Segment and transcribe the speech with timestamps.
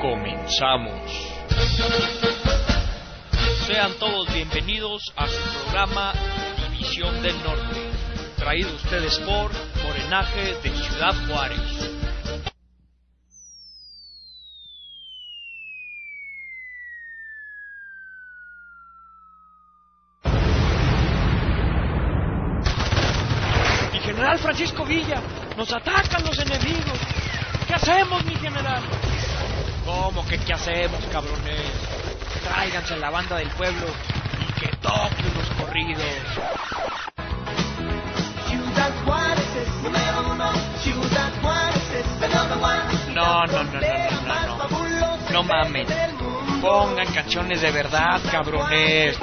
[0.00, 1.10] Comenzamos.
[3.66, 6.12] Sean todos bienvenidos a su programa
[6.70, 7.80] División del Norte,
[8.36, 9.50] traído ustedes por
[9.82, 11.90] Morenaje de Ciudad Juárez.
[23.92, 25.20] Mi general Francisco Villa,
[25.56, 26.98] nos atacan los enemigos.
[27.66, 28.82] ¿Qué hacemos, mi general?
[29.88, 31.62] ¿Cómo que qué hacemos, cabrones?
[32.44, 33.86] Tráiganse a la banda del pueblo
[34.38, 36.02] y que toquen los corridos.
[38.46, 40.52] Ciudad Juárez es número uno.
[40.82, 43.14] Ciudad Juárez es el number one.
[43.14, 45.32] No, no, no, no, no, no, no.
[45.32, 45.86] No mamen.
[46.60, 49.18] Pongan canciones de verdad, cabrones.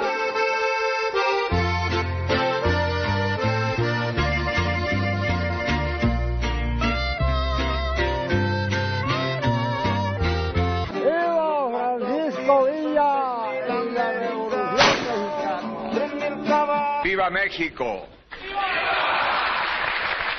[17.26, 18.06] ¡Viva México!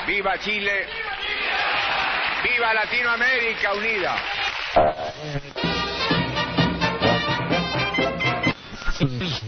[0.08, 0.86] ¡Viva Chile!
[2.44, 4.16] ¡Viva Latinoamérica unida!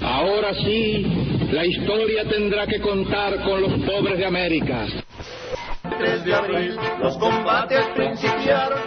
[0.01, 4.85] Ahora sí, la historia tendrá que contar con los pobres de América.
[5.97, 8.79] 3 de abril, los combates principiaron.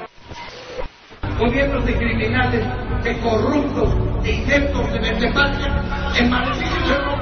[1.39, 2.67] gobiernos de criminales,
[3.03, 5.00] de corruptos, de ineptos, de
[6.12, 7.21] se rompió,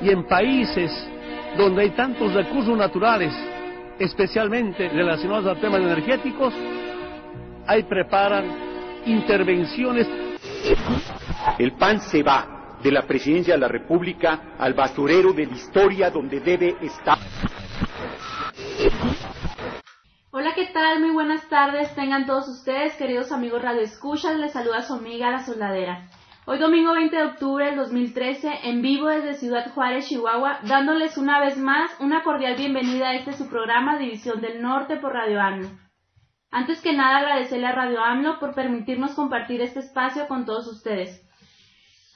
[0.00, 0.90] Y en países
[1.56, 3.32] donde hay tantos recursos naturales,
[3.98, 6.52] especialmente relacionados a temas energéticos,
[7.66, 8.44] ahí preparan
[9.06, 10.08] intervenciones
[11.58, 16.10] El PAN se va de la presidencia de la República al basurero de la historia
[16.10, 17.18] donde debe estar.
[20.30, 21.00] Hola, ¿qué tal?
[21.00, 21.94] Muy buenas tardes.
[21.94, 24.36] Tengan todos ustedes, queridos amigos Radio Escuchas.
[24.36, 26.08] Les saluda su amiga La Soldadera.
[26.44, 31.38] Hoy domingo 20 de octubre del 2013, en vivo desde Ciudad Juárez, Chihuahua, dándoles una
[31.38, 35.68] vez más una cordial bienvenida a este su programa División del Norte por Radio AMLO.
[36.50, 41.24] Antes que nada agradecerle a Radio AMLO por permitirnos compartir este espacio con todos ustedes.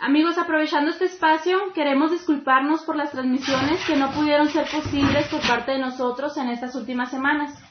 [0.00, 5.46] Amigos, aprovechando este espacio, queremos disculparnos por las transmisiones que no pudieron ser posibles por
[5.46, 7.62] parte de nosotros en estas últimas semanas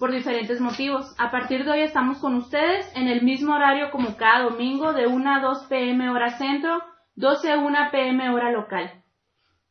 [0.00, 1.14] por diferentes motivos.
[1.18, 5.06] A partir de hoy estamos con ustedes en el mismo horario como cada domingo de
[5.06, 6.82] 1 a 2 pm hora centro,
[7.16, 9.04] 12 a 1 pm hora local.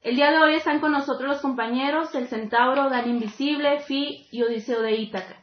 [0.02, 4.44] El día de hoy están con nosotros los compañeros El Centauro, Dan Invisible, Fi y
[4.44, 5.36] Odiseo de Ítaca.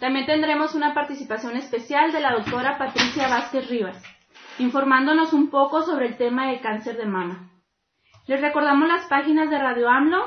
[0.00, 4.02] También tendremos una participación especial de la doctora Patricia Vázquez Rivas,
[4.58, 7.50] informándonos un poco sobre el tema de cáncer de mama.
[8.26, 10.24] Les recordamos las páginas de Radio AMLO,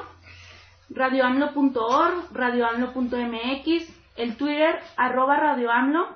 [0.90, 6.08] radioamlo.org, radioamlo.mx, el Twitter arroba radioamlo,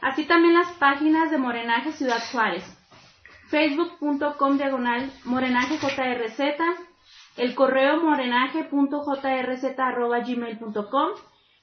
[0.00, 2.64] así también las páginas de Morenaje Ciudad Juárez,
[3.48, 6.40] facebook.com diagonal morenajejrz,
[7.36, 11.10] el correo morenaje.jrz arroba gmail.com,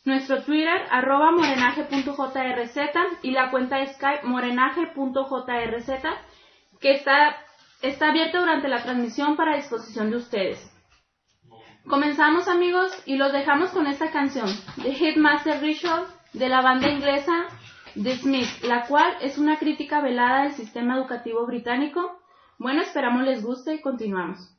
[0.06, 2.78] nuestro Twitter arroba morenaje.jrz
[3.23, 5.91] y la cuenta de Skype morenaje.jrz
[6.79, 7.38] que está,
[7.81, 10.75] está abierta durante la transmisión para disposición de ustedes.
[11.88, 14.47] Comenzamos amigos y los dejamos con esta canción,
[14.81, 17.46] The Hitmaster Ritual, de la banda inglesa
[17.94, 22.19] The Smiths, la cual es una crítica velada del sistema educativo británico.
[22.57, 24.51] Bueno, esperamos les guste y continuamos.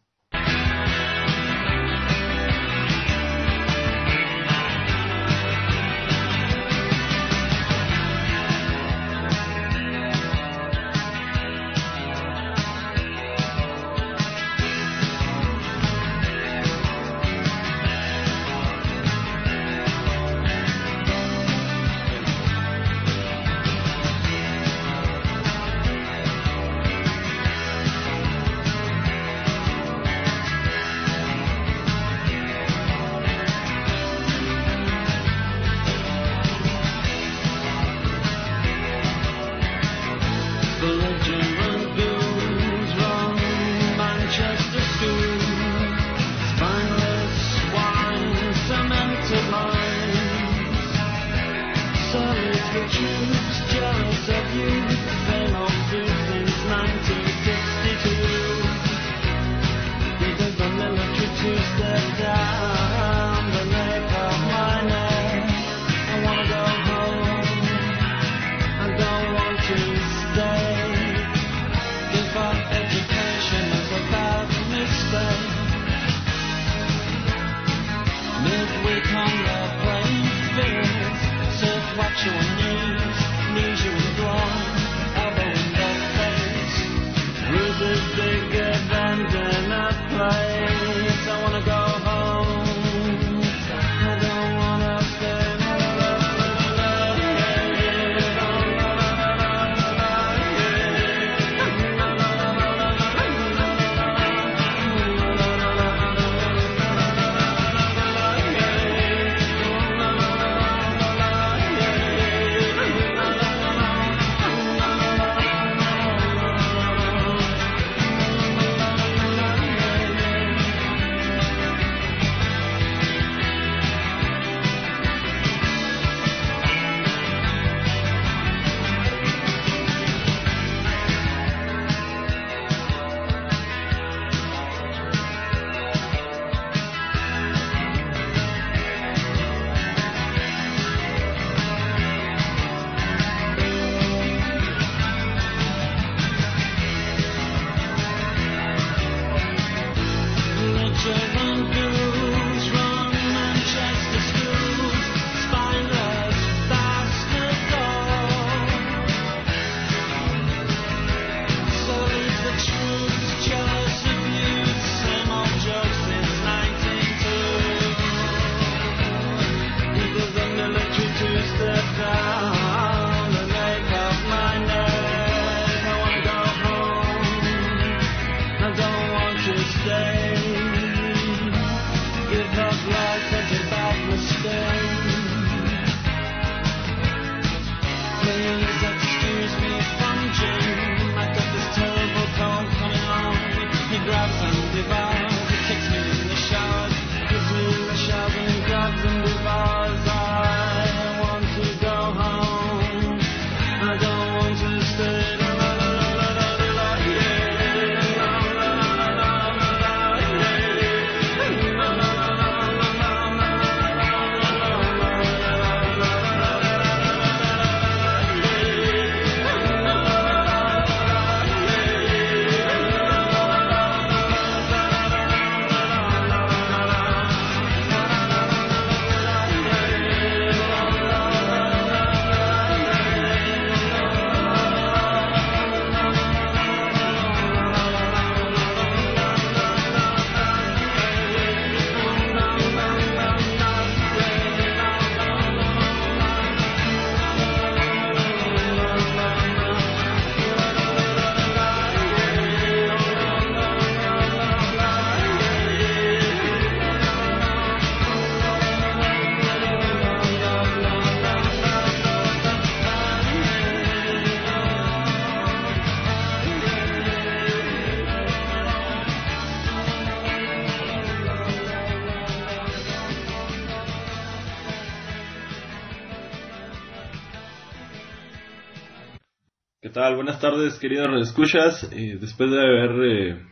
[280.16, 281.88] Buenas tardes, queridos escuchas.
[281.90, 283.42] después de haber eh,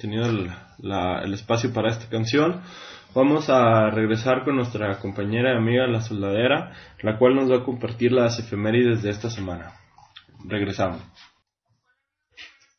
[0.00, 0.48] tenido el,
[0.78, 2.62] la- el espacio para esta canción,
[3.14, 6.72] vamos a regresar con nuestra compañera y amiga La Soldadera,
[7.02, 9.72] la cual nos va a compartir las efemérides de esta semana.
[10.44, 11.02] Regresamos.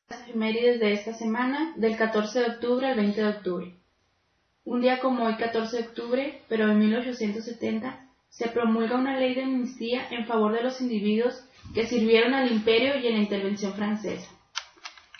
[0.10, 3.76] Las efemérides de esta semana, del 14 de octubre al 20 de octubre.
[4.66, 9.44] Un día como hoy, 14 de octubre, pero de 1870, se promulga una ley de
[9.44, 14.30] amnistía en favor de los individuos que sirvieron al imperio y en la intervención francesa.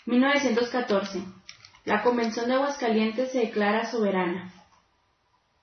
[0.06, 1.22] 1914.
[1.84, 4.52] La Convención de Aguascalientes se declara soberana.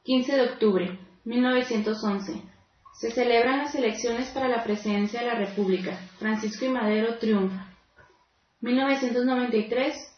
[0.03, 2.41] 15 de octubre, 1911.
[2.93, 5.97] Se celebran las elecciones para la presidencia de la República.
[6.19, 7.67] Francisco y Madero triunfa.
[8.61, 10.11] 1993.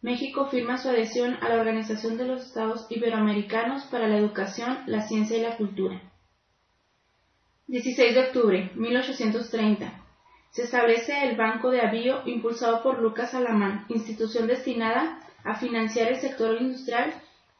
[0.00, 5.02] México firma su adhesión a la Organización de los Estados Iberoamericanos para la Educación, la
[5.02, 6.00] Ciencia y la Cultura.
[7.68, 9.92] 16 de octubre, 1830.
[10.52, 16.16] Se establece el Banco de Avío impulsado por Lucas Alamán, institución destinada a financiar el
[16.16, 17.12] sector industrial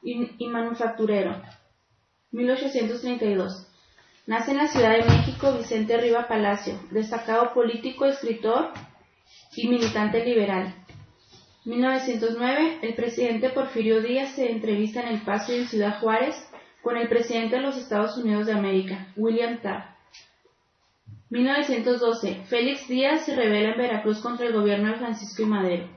[0.03, 1.43] y, y manufacturero.
[2.31, 3.67] 1832.
[4.27, 8.71] Nace en la Ciudad de México Vicente Riva Palacio, destacado político, escritor
[9.57, 10.75] y militante liberal.
[11.67, 12.79] 1909.
[12.81, 16.35] El presidente Porfirio Díaz se entrevista en El Paso y en Ciudad Juárez
[16.83, 19.98] con el presidente de los Estados Unidos de América, William Taft.
[21.31, 22.45] 1912.
[22.47, 25.89] Félix Díaz se rebela en Veracruz contra el gobierno de Francisco y Madero.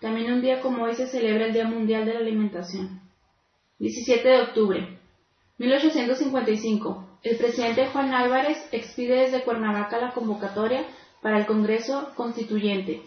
[0.00, 3.00] También un día como hoy se celebra el Día Mundial de la Alimentación.
[3.78, 4.98] 17 de octubre.
[5.58, 7.18] 1855.
[7.22, 10.84] El presidente Juan Álvarez expide desde Cuernavaca la convocatoria
[11.22, 13.02] para el Congreso Constituyente.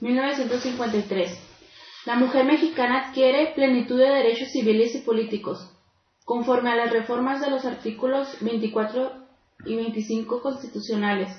[0.00, 1.48] 1953.
[2.04, 5.70] La mujer mexicana adquiere plenitud de derechos civiles y políticos,
[6.24, 9.21] conforme a las reformas de los artículos 24
[9.64, 11.30] y 25 constitucionales.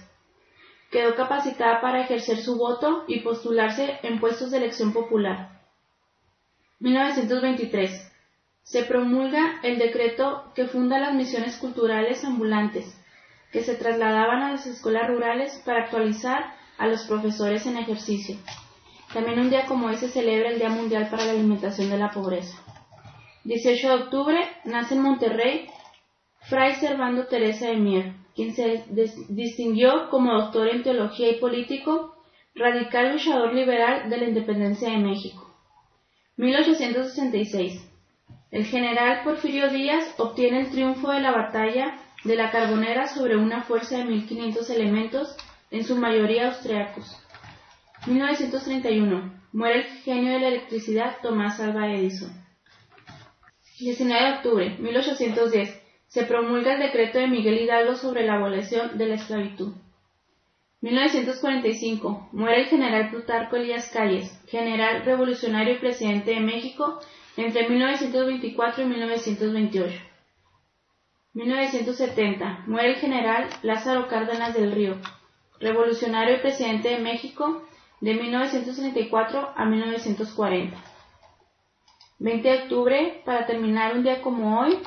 [0.92, 5.62] Quedó capacitada para ejercer su voto y postularse en puestos de elección popular.
[6.80, 8.12] 1923.
[8.64, 12.98] Se promulga el decreto que funda las misiones culturales ambulantes,
[13.52, 18.38] que se trasladaban a las escuelas rurales para actualizar a los profesores en ejercicio.
[19.14, 22.10] También un día como hoy se celebra el Día Mundial para la Alimentación de la
[22.10, 22.58] Pobreza.
[23.44, 25.70] 18 de octubre nace en Monterrey
[26.50, 28.84] Fray Servando Teresa de Mier, quien se
[29.30, 32.16] distinguió como doctor en teología y político,
[32.54, 35.50] radical luchador liberal de la independencia de México.
[36.38, 37.90] 1866.
[38.52, 43.64] El general Porfirio Díaz obtiene el triunfo de la batalla de la Carbonera sobre una
[43.64, 45.36] fuerza de 1.500 elementos,
[45.72, 47.20] en su mayoría austriacos.
[48.06, 49.42] 1931.
[49.54, 52.32] Muere el genio de la electricidad Tomás Alva Edison.
[53.80, 55.83] 19 de octubre 1810.
[56.14, 59.74] Se promulga el decreto de Miguel Hidalgo sobre la abolición de la esclavitud.
[60.82, 62.30] 1945.
[62.34, 67.00] Muere el general Plutarco Elías Calles, general revolucionario y presidente de México
[67.36, 70.00] entre 1924 y 1928.
[71.34, 72.66] 1970.
[72.68, 74.98] Muere el general Lázaro Cárdenas del Río,
[75.60, 77.64] revolucionario y presidente de México
[78.02, 80.78] de 1934 a 1940.
[82.20, 84.78] 20 de octubre, para terminar un día como hoy,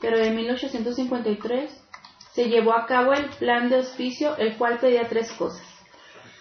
[0.00, 1.70] pero de 1853,
[2.32, 5.66] se llevó a cabo el plan de auspicio, el cual pedía tres cosas.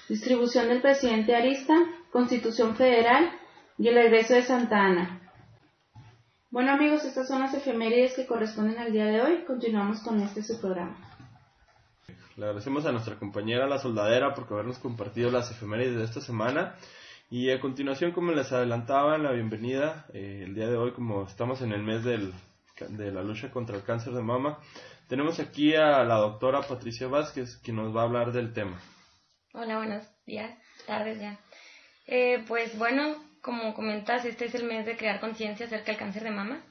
[0.08, 1.76] Distribución del presidente Arista,
[2.12, 3.32] Constitución Federal
[3.78, 5.22] y el regreso de Santa Ana.
[6.52, 9.44] Bueno amigos, estas son las efemérides que corresponden al día de hoy.
[9.46, 10.98] Continuamos con este su programa.
[12.36, 16.76] Le agradecemos a nuestra compañera La Soldadera por habernos compartido las efemérides de esta semana.
[17.30, 21.24] Y a continuación, como les adelantaba en la bienvenida, eh, el día de hoy, como
[21.24, 22.34] estamos en el mes del,
[22.88, 24.60] de la lucha contra el cáncer de mama,
[25.08, 28.80] tenemos aquí a la doctora Patricia Vázquez, quien nos va a hablar del tema.
[29.54, 30.56] Hola, buenos días,
[30.86, 31.40] tardes ya.
[32.06, 36.24] Eh, pues bueno, como comentas, este es el mes de crear conciencia acerca del cáncer
[36.24, 36.62] de mama.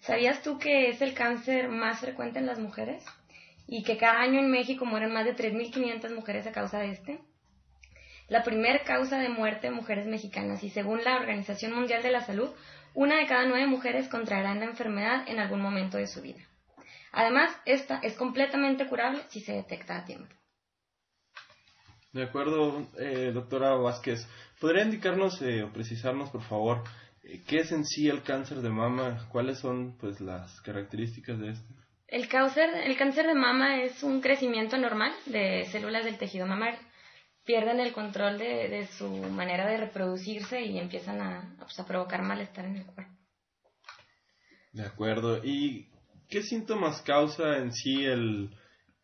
[0.00, 3.04] ¿Sabías tú que es el cáncer más frecuente en las mujeres?
[3.66, 7.20] Y que cada año en México mueren más de 3.500 mujeres a causa de este.
[8.28, 12.22] La primera causa de muerte de mujeres mexicanas y según la Organización Mundial de la
[12.22, 12.50] Salud,
[12.94, 16.40] una de cada nueve mujeres contraerán la enfermedad en algún momento de su vida.
[17.12, 20.34] Además, esta es completamente curable si se detecta a tiempo.
[22.12, 24.26] De acuerdo, eh, doctora Vázquez.
[24.60, 26.84] ¿Podría indicarnos eh, o precisarnos, por favor,
[27.22, 29.26] eh, qué es en sí el cáncer de mama?
[29.30, 31.74] ¿Cuáles son pues las características de este?
[32.08, 36.78] El cáncer, el cáncer de mama es un crecimiento normal de células del tejido mamario.
[37.44, 42.22] Pierden el control de, de su manera de reproducirse y empiezan a, pues, a provocar
[42.22, 43.12] malestar en el cuerpo.
[44.72, 45.44] De acuerdo.
[45.44, 45.88] ¿Y
[46.28, 48.50] qué síntomas causa en sí el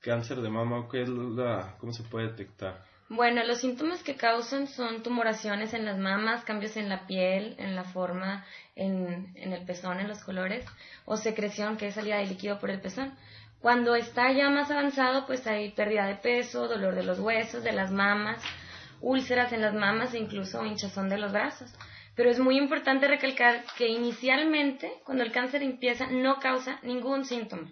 [0.00, 0.88] cáncer de mama?
[0.90, 2.84] ¿Qué es la, ¿Cómo se puede detectar?
[3.10, 7.74] Bueno, los síntomas que causan son tumoraciones en las mamas, cambios en la piel, en
[7.74, 8.44] la forma,
[8.76, 10.64] en, en, el pezón, en los colores,
[11.06, 13.14] o secreción, que es salida de líquido por el pezón.
[13.60, 17.72] Cuando está ya más avanzado, pues hay pérdida de peso, dolor de los huesos, de
[17.72, 18.42] las mamas,
[19.00, 21.72] úlceras en las mamas e incluso hinchazón de los brazos.
[22.14, 27.68] Pero es muy importante recalcar que inicialmente, cuando el cáncer empieza, no causa ningún síntoma.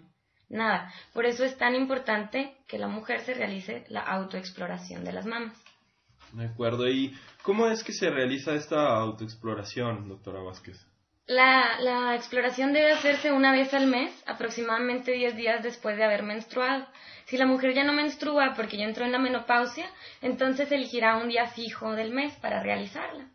[0.49, 0.93] Nada.
[1.13, 5.61] Por eso es tan importante que la mujer se realice la autoexploración de las mamas.
[6.33, 6.87] De acuerdo.
[6.87, 7.13] ¿Y
[7.43, 10.86] cómo es que se realiza esta autoexploración, doctora Vázquez?
[11.27, 16.23] La, la exploración debe hacerse una vez al mes, aproximadamente 10 días después de haber
[16.23, 16.87] menstruado.
[17.25, 19.89] Si la mujer ya no menstrua porque ya entró en la menopausia,
[20.21, 23.27] entonces elegirá un día fijo del mes para realizarla.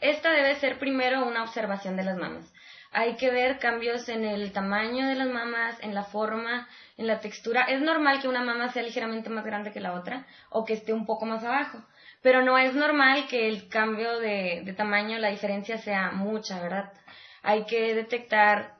[0.00, 2.52] Esta debe ser primero una observación de las mamas
[2.94, 7.18] hay que ver cambios en el tamaño de las mamas, en la forma, en la
[7.18, 7.64] textura.
[7.64, 10.92] Es normal que una mama sea ligeramente más grande que la otra o que esté
[10.92, 11.84] un poco más abajo,
[12.24, 16.90] pero no es normal que el cambio de, tamaño, la diferencia sea mucha, ¿verdad?
[17.42, 18.78] Hay que detectar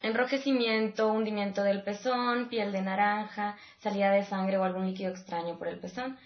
[0.00, 5.66] enrojecimiento, hundimiento del pezón, piel de naranja, salida de sangre o algún líquido extraño por
[5.66, 6.16] el pezón.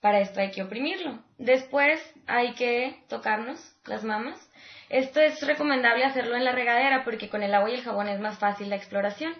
[0.00, 1.18] Para esto hay que oprimirlo.
[1.36, 4.38] Después hay que tocarnos las mamas
[4.90, 8.18] esto es recomendable hacerlo en la regadera porque con el agua y el jabón es
[8.18, 9.32] más fácil la exploración.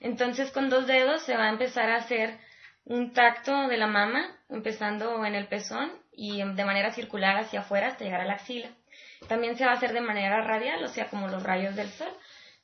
[0.00, 2.38] Entonces con dos dedos se va a empezar a hacer
[2.84, 7.88] un tacto de la mama, empezando en el pezón y de manera circular hacia afuera
[7.88, 8.68] hasta llegar a la axila.
[9.28, 12.12] También se va a hacer de manera radial, o sea, como los rayos del sol,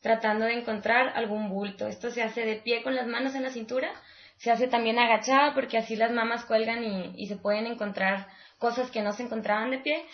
[0.00, 1.86] tratando de encontrar algún bulto.
[1.86, 3.90] Esto se hace de pie con las manos en la cintura,
[4.36, 8.26] se hace también agachada porque así las mamas cuelgan y, y se pueden encontrar
[8.58, 10.06] cosas que no se encontraban de pie,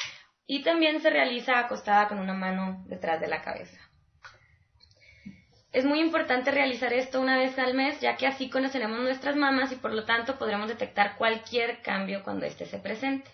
[0.46, 3.76] y también se realiza acostada con una mano detrás de la cabeza.
[5.76, 9.70] Es muy importante realizar esto una vez al mes, ya que así conoceremos nuestras mamas
[9.72, 13.30] y por lo tanto podremos detectar cualquier cambio cuando éste se presente.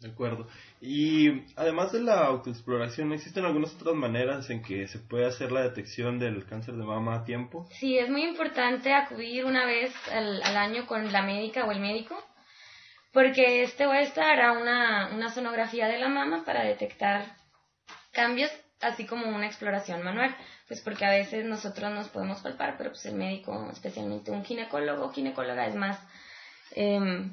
[0.00, 0.48] De acuerdo.
[0.80, 5.62] Y además de la autoexploración, ¿existen algunas otras maneras en que se puede hacer la
[5.62, 7.68] detección del cáncer de mama a tiempo?
[7.70, 11.78] Sí, es muy importante acudir una vez al, al año con la médica o el
[11.78, 12.20] médico
[13.12, 17.24] porque este o esta hará una, una sonografía de la mama para detectar
[18.10, 18.50] cambios,
[18.80, 20.36] así como una exploración manual,
[20.68, 25.06] pues porque a veces nosotros nos podemos palpar, pero pues el médico, especialmente un ginecólogo
[25.06, 25.98] o ginecóloga, es más,
[26.72, 27.30] eh,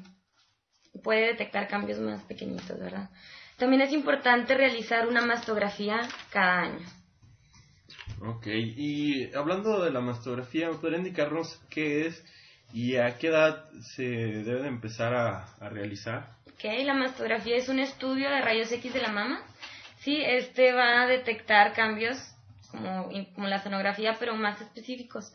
[1.02, 3.10] puede detectar cambios más pequeñitos, ¿verdad?
[3.56, 6.00] También es importante realizar una mastografía
[6.30, 6.86] cada año.
[8.20, 12.24] Ok, y hablando de la mastografía, ¿me podría indicarnos qué es
[12.74, 16.30] ¿Y a qué edad se debe empezar a, a, realizar?
[16.48, 19.40] Ok, la mastografía es un estudio de rayos X de la mama.
[20.00, 22.18] Sí, este va a detectar cambios
[22.74, 25.32] como, como la sonografía, pero más específicos.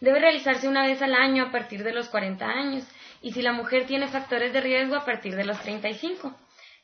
[0.00, 2.84] Debe realizarse una vez al año a partir de los 40 años
[3.20, 6.34] y si la mujer tiene factores de riesgo a partir de los 35.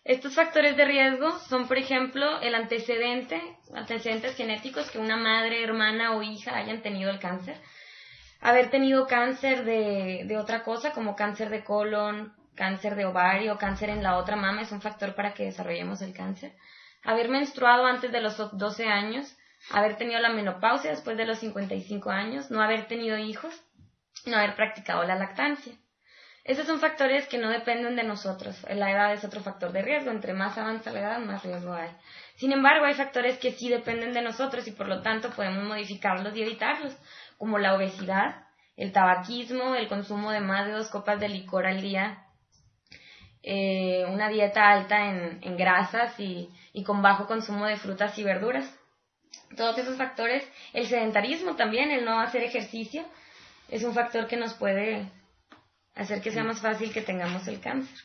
[0.04, 3.40] Estos factores de riesgo son, por ejemplo, el antecedente,
[3.74, 7.56] antecedentes genéticos que una madre, hermana o hija hayan tenido el cáncer,
[8.40, 13.88] haber tenido cáncer de, de otra cosa, como cáncer de colon, cáncer de ovario, cáncer
[13.90, 16.52] en la otra mama, es un factor para que desarrollemos el cáncer.
[17.02, 19.36] Haber menstruado antes de los 12 años,
[19.70, 23.54] haber tenido la menopausia después de los 55 años, no haber tenido hijos,
[24.26, 25.74] no haber practicado la lactancia.
[26.44, 28.62] Esos son factores que no dependen de nosotros.
[28.68, 30.10] La edad es otro factor de riesgo.
[30.10, 31.88] Entre más avanza la edad, más riesgo hay.
[32.36, 36.36] Sin embargo, hay factores que sí dependen de nosotros y por lo tanto podemos modificarlos
[36.36, 36.94] y evitarlos,
[37.38, 38.44] como la obesidad,
[38.76, 42.26] el tabaquismo, el consumo de más de dos copas de licor al día,
[43.42, 46.50] eh, una dieta alta en, grasas y
[46.84, 48.70] con bajo consumo de frutas y verduras.
[49.56, 53.04] Todos esos factores, el sedentarismo también, el no hacer ejercicio,
[53.68, 55.10] es un factor que nos puede
[55.94, 57.96] hacer que sea más fácil que tengamos el cáncer.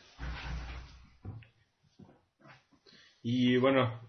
[3.22, 4.00] Y bueno,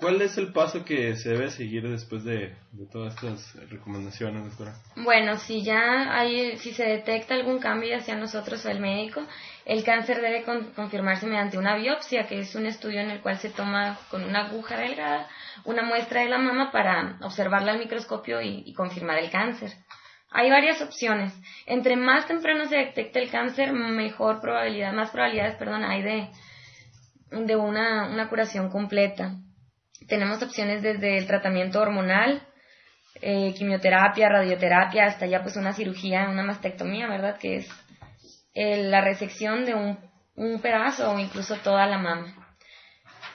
[0.00, 2.56] ¿cuál es el paso que se debe seguir después de,
[2.90, 4.74] todas estas recomendaciones, doctora?
[4.96, 9.22] Bueno, si ya hay, si se detecta algún cambio hacia nosotros o el médico,
[9.64, 13.50] el cáncer debe confirmarse mediante una biopsia, que es un estudio en el cual se
[13.50, 15.28] toma con una aguja delgada
[15.64, 19.72] una muestra de la mama para observarla al microscopio y confirmar el cáncer.
[20.32, 21.32] Hay varias opciones.
[21.66, 26.28] Entre más temprano se detecte el cáncer, mejor probabilidad, más probabilidades, perdón, hay de,
[27.30, 29.34] de una, una curación completa.
[30.08, 32.42] Tenemos opciones desde el tratamiento hormonal,
[33.22, 37.38] eh, quimioterapia, radioterapia, hasta ya pues una cirugía, una mastectomía, ¿verdad?
[37.38, 37.68] Que es
[38.54, 39.98] eh, la resección de un,
[40.36, 42.34] un pedazo o incluso toda la mama.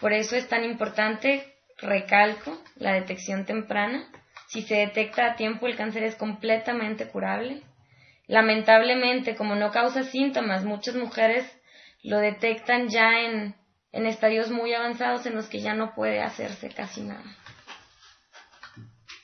[0.02, 4.10] Por eso es tan importante, recalco, la detección temprana
[4.48, 7.62] si se detecta a tiempo, el cáncer es completamente curable.
[8.28, 11.46] Lamentablemente, como no causa síntomas, muchas mujeres
[12.04, 13.56] lo detectan ya en,
[13.96, 17.24] en estadios muy avanzados en los que ya no puede hacerse casi nada.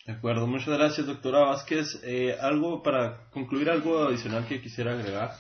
[0.05, 2.01] De acuerdo, muchas gracias, doctora Vázquez.
[2.03, 5.31] Eh, ¿Algo para concluir, algo adicional que quisiera agregar?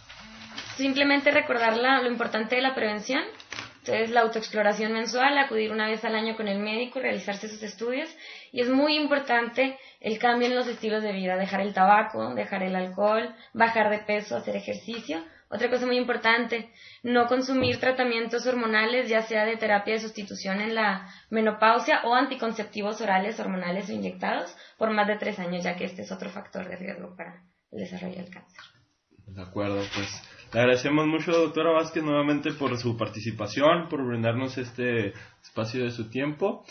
[0.75, 3.23] Simplemente recordar lo importante de la prevención.
[3.79, 8.09] Entonces, la autoexploración mensual, acudir una vez al año con el médico, realizarse sus estudios
[8.51, 12.63] y es muy importante el cambio en los estilos de vida, dejar el tabaco, dejar
[12.63, 15.23] el alcohol, bajar de peso, hacer ejercicio.
[15.53, 16.71] Otra cosa muy importante,
[17.03, 23.01] no consumir tratamientos hormonales, ya sea de terapia de sustitución en la menopausia o anticonceptivos
[23.01, 26.69] orales, hormonales o inyectados, por más de tres años, ya que este es otro factor
[26.69, 28.61] de riesgo para el desarrollo del cáncer.
[29.27, 35.13] De acuerdo, pues le agradecemos mucho, doctora Vázquez, nuevamente por su participación, por brindarnos este
[35.41, 36.65] espacio de su tiempo.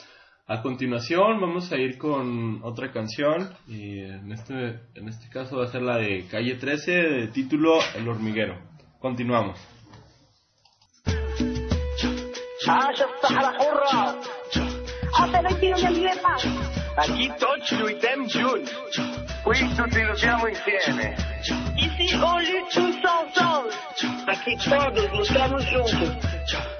[0.46, 5.66] A continuación vamos a ir con otra canción y en este, en este caso va
[5.66, 8.69] a ser la de Calle 13 de título El hormiguero.
[9.00, 9.58] Continuamos.
[16.96, 18.72] Aquí tots lluitem junts.
[19.42, 21.16] Qui tutti lutiamo insieme.
[21.76, 23.72] Ici on lutte tous ensemble.
[24.26, 26.79] Aquí todos luchamos juntos.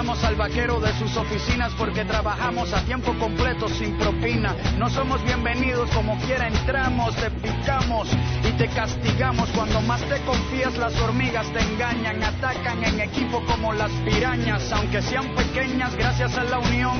[0.01, 4.55] al vaquero de sus oficinas porque trabajamos a tiempo completo sin propina.
[4.79, 8.09] No somos bienvenidos como quiera entramos, te picamos
[8.43, 9.47] y te castigamos.
[9.51, 15.03] Cuando más te confías las hormigas te engañan, atacan en equipo como las pirañas, aunque
[15.03, 16.97] sean pequeñas gracias a la unión.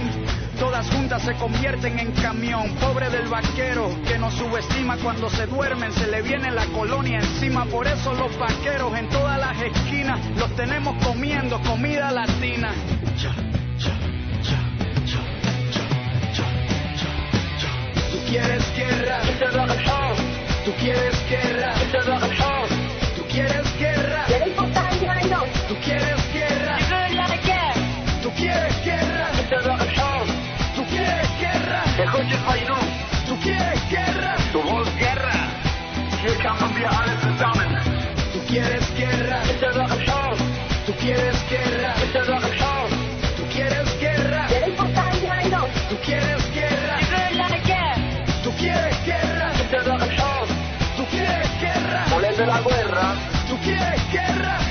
[0.62, 5.92] Todas juntas se convierten en camión, pobre del vaquero que nos subestima cuando se duermen,
[5.92, 7.66] se le viene la colonia encima.
[7.66, 12.76] Por eso los vaqueros en todas las esquinas los tenemos comiendo comida latina.
[18.12, 19.20] Tú quieres guerra,
[20.64, 21.74] tú quieres guerra,
[32.06, 32.80] guerra,
[33.28, 35.32] tú quieres guerra, Du willst guerra.
[36.22, 37.78] Hier kämpfen wir alle zusammen.
[38.34, 39.42] tú quieres guerra,
[40.86, 41.96] tú quieres guerra,
[43.38, 44.48] tú quieres guerra,
[45.90, 46.98] tú quieres guerra,
[48.44, 49.52] tú quieres guerra,
[50.98, 53.16] tú quieres guerra, Volete la guerra?
[53.48, 54.71] tú quieres guerra.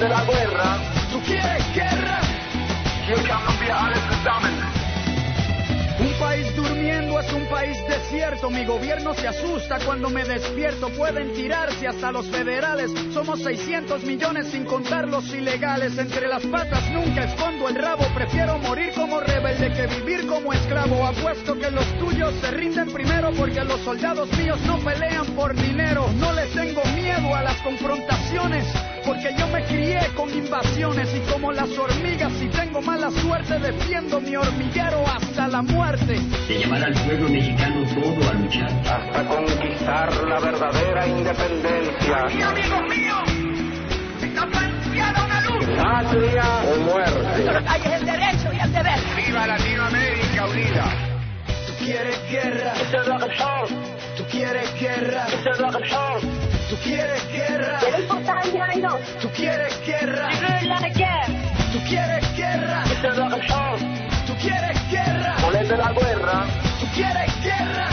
[0.00, 0.78] Volete la guerra?
[1.10, 2.20] Tú quieres guerra.
[3.26, 4.52] Kann wir alle zusammen.
[5.98, 8.48] Un país durmiendo es un país desierto.
[8.50, 10.88] Mi gobierno se asusta cuando me despierto.
[10.90, 12.90] Pueden tirarse hasta los federales.
[13.12, 15.98] Somos 600 millones sin contar los ilegales.
[15.98, 18.04] Entre las patas nunca escondo el rabo.
[18.14, 21.04] Prefiero morir como rebelde que vivir como esclavo.
[21.06, 26.08] Apuesto que los tuyos se rinden primero porque los soldados míos no pelean por dinero.
[26.16, 28.64] No les tengo miedo a las confrontaciones.
[29.10, 34.20] Porque yo me crié con invasiones y como las hormigas, si tengo mala suerte, defiendo
[34.20, 36.20] mi hormiguero hasta la muerte.
[36.46, 38.70] de llamar al pueblo mexicano todo a luchar.
[38.70, 42.26] Hasta conquistar la verdadera independencia.
[42.30, 43.22] Y amigos míos,
[44.22, 45.82] está planteada una lucha.
[45.82, 47.58] Patria o muerte.
[47.66, 49.00] Hay el derecho y el deber.
[49.26, 50.84] ¡Viva Latinoamérica unida!
[51.66, 52.74] Tú quieres guerra.
[54.16, 55.26] Tú quieres guerra.
[56.70, 57.80] Tú quieres guerra.
[59.20, 60.28] Tú quieres guerra.
[61.72, 62.84] Tú quieres guerra.
[64.24, 65.36] Tú quieres guerra.
[65.42, 66.46] Volete la guerra?
[66.78, 67.89] Tú quieres guerra.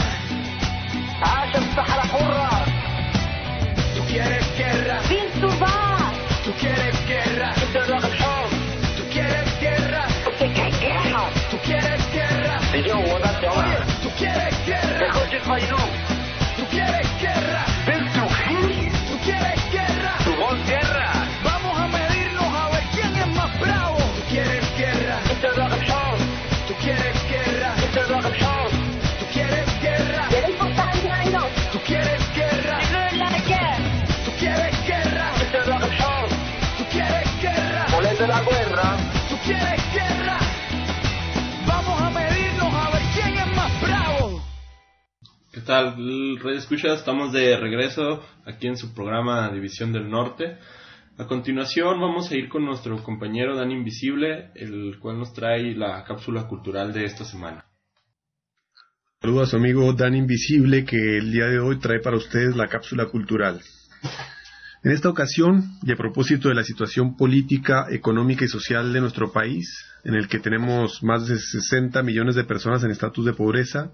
[45.68, 46.94] Tal, Escucha?
[46.94, 50.56] Estamos de regreso aquí en su programa División del Norte.
[51.18, 56.04] A continuación vamos a ir con nuestro compañero Dan Invisible, el cual nos trae la
[56.04, 57.66] cápsula cultural de esta semana.
[59.20, 62.68] Saludos a su amigo Dan Invisible que el día de hoy trae para ustedes la
[62.68, 63.60] cápsula cultural.
[64.84, 69.32] En esta ocasión, y a propósito de la situación política, económica y social de nuestro
[69.32, 73.90] país, en el que tenemos más de 60 millones de personas en estatus de pobreza,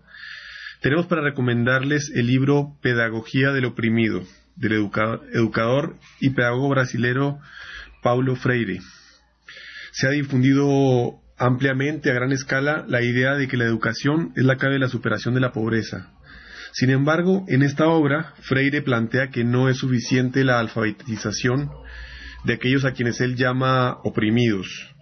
[0.84, 4.22] tenemos para recomendarles el libro Pedagogía del Oprimido,
[4.54, 7.38] del educa- educador y pedagogo brasilero
[8.02, 8.80] Paulo Freire.
[9.92, 14.56] Se ha difundido ampliamente a gran escala la idea de que la educación es la
[14.56, 16.12] clave de la superación de la pobreza.
[16.72, 21.70] Sin embargo, en esta obra, Freire plantea que no es suficiente la alfabetización
[22.44, 24.93] de aquellos a quienes él llama oprimidos,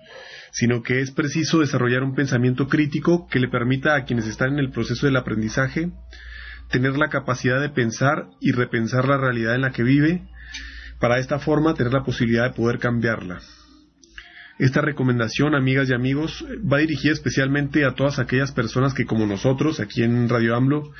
[0.53, 4.59] sino que es preciso desarrollar un pensamiento crítico que le permita a quienes están en
[4.61, 5.91] el proceso del aprendizaje
[6.71, 10.23] tener la capacidad de pensar y repensar la realidad en la que vive,
[10.99, 13.41] para esta forma tener la posibilidad de poder cambiarla.
[14.59, 19.81] Esta recomendación, amigas y amigos, va dirigida especialmente a todas aquellas personas que, como nosotros,
[19.81, 20.93] aquí en Radio AMLO,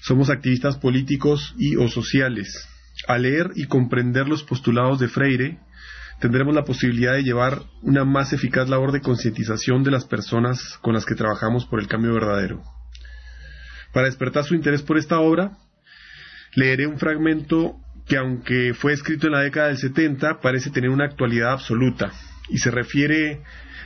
[0.00, 2.68] somos activistas políticos y o sociales.
[3.08, 5.58] Al leer y comprender los postulados de Freire,
[6.20, 10.94] tendremos la posibilidad de llevar una más eficaz labor de concientización de las personas con
[10.94, 12.62] las que trabajamos por el cambio verdadero.
[13.92, 15.52] Para despertar su interés por esta obra,
[16.54, 21.04] leeré un fragmento que aunque fue escrito en la década del 70, parece tener una
[21.04, 22.12] actualidad absoluta
[22.48, 23.42] y se refiere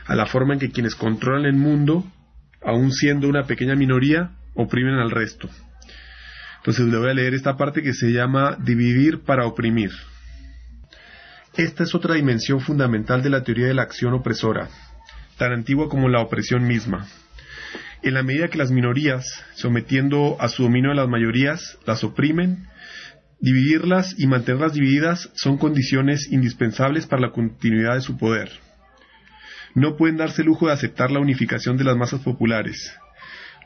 [0.06, 2.04] a la forma en que quienes controlan el mundo,
[2.62, 5.48] aun siendo una pequeña minoría, oprimen al resto.
[6.58, 9.90] Entonces le voy a leer esta parte que se llama Dividir para oprimir.
[11.58, 14.68] Esta es otra dimensión fundamental de la teoría de la acción opresora,
[15.38, 17.08] tan antigua como la opresión misma.
[18.04, 22.68] En la medida que las minorías, sometiendo a su dominio a las mayorías, las oprimen,
[23.40, 28.52] dividirlas y mantenerlas divididas son condiciones indispensables para la continuidad de su poder.
[29.74, 32.96] No pueden darse el lujo de aceptar la unificación de las masas populares,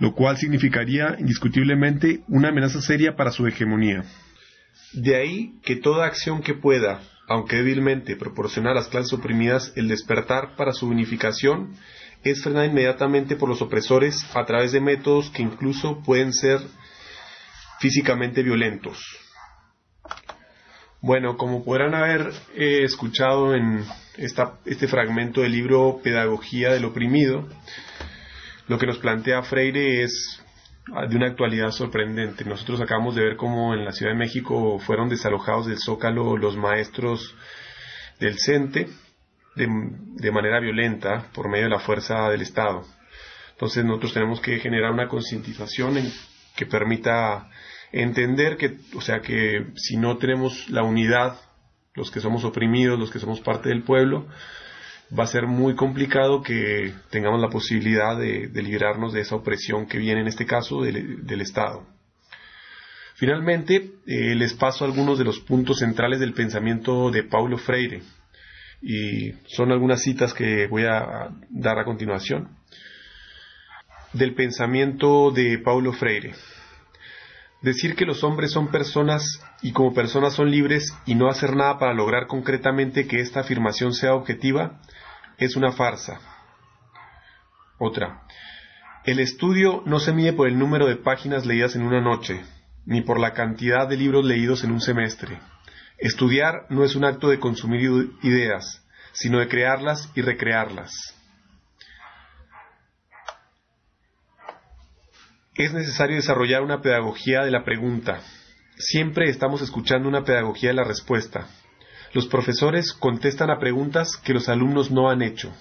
[0.00, 4.02] lo cual significaría indiscutiblemente una amenaza seria para su hegemonía.
[4.94, 9.88] De ahí que toda acción que pueda, aunque débilmente, proporcionar a las clases oprimidas el
[9.88, 11.76] despertar para su unificación,
[12.24, 16.60] es frenada inmediatamente por los opresores a través de métodos que incluso pueden ser
[17.80, 18.98] físicamente violentos.
[21.00, 23.84] Bueno, como podrán haber eh, escuchado en
[24.16, 27.48] este fragmento del libro Pedagogía del Oprimido,
[28.68, 30.41] lo que nos plantea Freire es
[30.86, 32.44] de una actualidad sorprendente.
[32.44, 36.56] Nosotros acabamos de ver cómo en la Ciudad de México fueron desalojados del Zócalo los
[36.56, 37.34] maestros
[38.18, 38.88] del CENTE
[39.54, 39.68] de,
[40.16, 42.84] de manera violenta por medio de la fuerza del Estado.
[43.52, 45.98] Entonces nosotros tenemos que generar una concientización
[46.56, 47.48] que permita
[47.92, 51.38] entender que, o sea, que si no tenemos la unidad,
[51.94, 54.26] los que somos oprimidos, los que somos parte del pueblo,
[55.18, 59.98] va a ser muy complicado que tengamos la posibilidad de, librarnos de esa opresión que
[59.98, 61.86] viene en este caso del, del Estado.
[63.14, 68.02] Finalmente, eh, les paso algunos de los puntos centrales del pensamiento de Paulo Freire
[68.80, 72.56] y son algunas citas que voy a dar a continuación
[74.12, 76.34] del pensamiento de Paulo Freire.
[77.60, 81.78] Decir que los hombres son personas y como personas son libres y no hacer nada
[81.78, 84.80] para lograr concretamente que esta afirmación sea objetiva
[85.44, 86.20] es una farsa.
[87.78, 88.22] Otra.
[89.04, 92.40] El estudio no se mide por el número de páginas leídas en una noche,
[92.86, 95.40] ni por la cantidad de libros leídos en un semestre.
[95.98, 100.92] Estudiar no es un acto de consumir ideas, sino de crearlas y recrearlas.
[105.54, 108.20] Es necesario desarrollar una pedagogía de la pregunta.
[108.78, 111.46] Siempre estamos escuchando una pedagogía de la respuesta.
[112.12, 115.52] Los profesores contestan a preguntas que los alumnos no han hecho.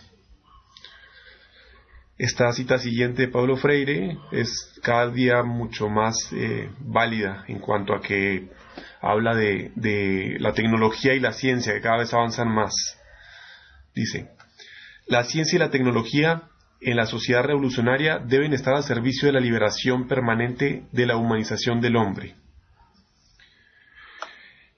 [2.18, 7.96] Esta cita siguiente de Pablo Freire es cada día mucho más eh, válida en cuanto
[7.96, 8.50] a que
[9.02, 12.74] habla de, de la tecnología y la ciencia que cada vez avanzan más.
[13.96, 14.30] Dice,
[15.08, 16.44] la ciencia y la tecnología
[16.82, 21.82] en la sociedad revolucionaria deben estar al servicio de la liberación permanente de la humanización
[21.82, 22.36] del hombre.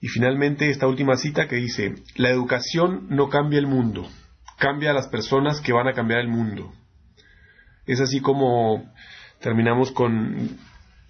[0.03, 4.05] Y finalmente esta última cita que dice, la educación no cambia el mundo,
[4.59, 6.73] cambia a las personas que van a cambiar el mundo.
[7.85, 8.83] Es así como
[9.39, 10.59] terminamos con,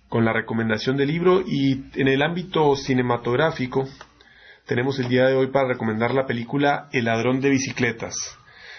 [0.10, 3.90] con la recomendación del libro y en el ámbito cinematográfico
[4.68, 8.14] tenemos el día de hoy para recomendar la película El ladrón de bicicletas.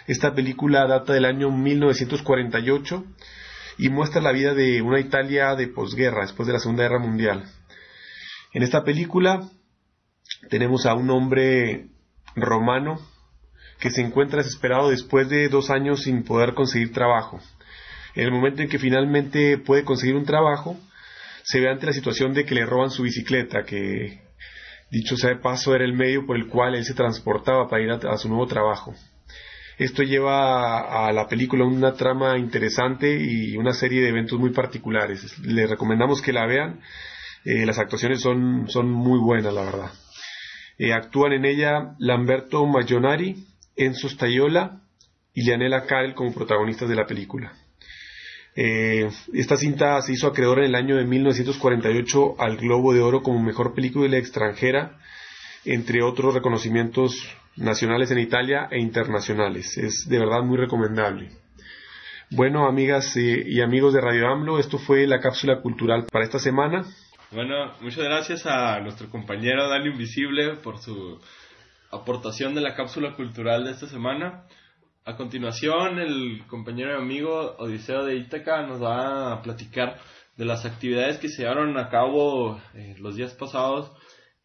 [0.06, 3.04] Esta película data del año 1948
[3.78, 7.46] y muestra la vida de una Italia de posguerra, después de la Segunda Guerra Mundial.
[8.52, 9.50] En esta película
[10.48, 11.86] tenemos a un hombre
[12.36, 12.98] romano
[13.78, 17.40] que se encuentra desesperado después de dos años sin poder conseguir trabajo.
[18.14, 20.76] En el momento en que finalmente puede conseguir un trabajo,
[21.42, 24.22] se ve ante la situación de que le roban su bicicleta, que
[24.90, 27.90] dicho sea de paso era el medio por el cual él se transportaba para ir
[27.90, 28.94] a, su nuevo trabajo.
[29.76, 35.36] Esto lleva a, la película una trama interesante y una serie de eventos muy particulares.
[35.40, 36.80] Le recomendamos que la vean.
[37.44, 39.90] Eh, las actuaciones son, son muy buenas, la verdad.
[40.78, 43.44] Eh, actúan en ella Lamberto Majonari,
[43.76, 44.80] Enzo Staiola
[45.32, 47.52] y Lianela Karel como protagonistas de la película.
[48.56, 53.22] Eh, esta cinta se hizo acreedora en el año de 1948 al Globo de Oro
[53.22, 54.98] como mejor película extranjera,
[55.64, 57.16] entre otros reconocimientos
[57.56, 59.76] nacionales en Italia e internacionales.
[59.76, 61.30] Es de verdad muy recomendable.
[62.30, 66.38] Bueno, amigas eh, y amigos de Radio AMLO, esto fue la cápsula cultural para esta
[66.38, 66.84] semana.
[67.34, 71.20] Bueno, muchas gracias a nuestro compañero Dani Invisible por su
[71.90, 74.46] aportación de la cápsula cultural de esta semana.
[75.04, 79.98] A continuación, el compañero y amigo Odiseo de Ítaca nos va a platicar
[80.36, 83.90] de las actividades que se llevaron a cabo eh, los días pasados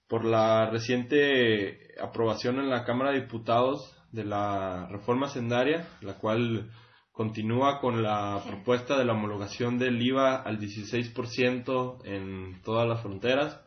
[0.08, 6.72] por la reciente aprobación en la Cámara de Diputados de la reforma sendaria, la cual
[7.20, 13.60] continúa con la propuesta de la homologación del IVA al 16% en todas las fronteras.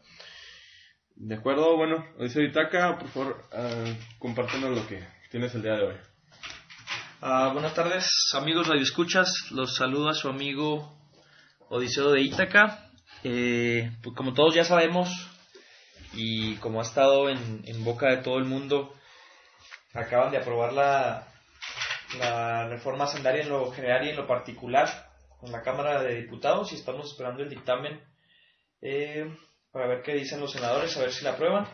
[1.16, 5.82] De acuerdo, bueno, Odiseo Itaca, por favor, uh, compártenos lo que tienes el día de
[5.82, 5.94] hoy.
[7.20, 9.50] Uh, buenas tardes, amigos radioescuchas.
[9.50, 10.96] Los saludo a su amigo
[11.68, 12.88] Odiseo de Ítaca.
[13.22, 15.10] Eh, pues como todos ya sabemos,
[16.14, 18.94] y como ha estado en, en boca de todo el mundo,
[19.92, 21.31] acaban de aprobar la,
[22.18, 24.88] la reforma sendaria en lo general y en lo particular
[25.38, 28.00] con la Cámara de Diputados y estamos esperando el dictamen
[28.80, 29.26] eh,
[29.70, 31.66] para ver qué dicen los senadores, a ver si la aprueban.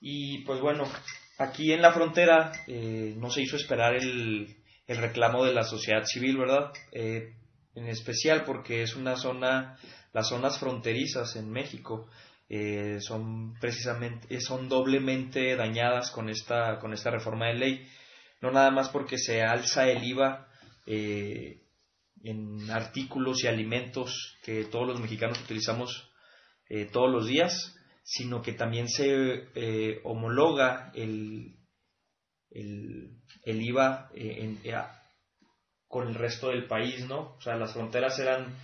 [0.00, 0.84] Y pues bueno,
[1.38, 6.04] aquí en la frontera eh, no se hizo esperar el, el, reclamo de la sociedad
[6.04, 6.72] civil, ¿verdad?
[6.92, 7.34] Eh,
[7.74, 9.78] en especial porque es una zona,
[10.12, 12.08] las zonas fronterizas en México
[12.48, 17.88] eh, son precisamente, son doblemente dañadas con esta, con esta reforma de ley.
[18.40, 20.48] No nada más porque se alza el IVA
[20.86, 21.62] eh,
[22.22, 26.10] en artículos y alimentos que todos los mexicanos utilizamos
[26.68, 31.56] eh, todos los días, sino que también se eh, homologa el,
[32.50, 34.58] el, el IVA en,
[35.86, 37.34] con el resto del país, ¿no?
[37.36, 38.56] O sea, las fronteras eran,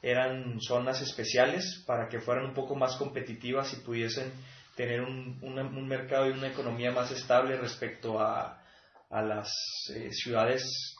[0.00, 4.32] eran zonas especiales para que fueran un poco más competitivas y pudiesen
[4.76, 8.62] tener un, un mercado y una economía más estable respecto a,
[9.10, 9.52] a las
[9.94, 10.94] eh, ciudades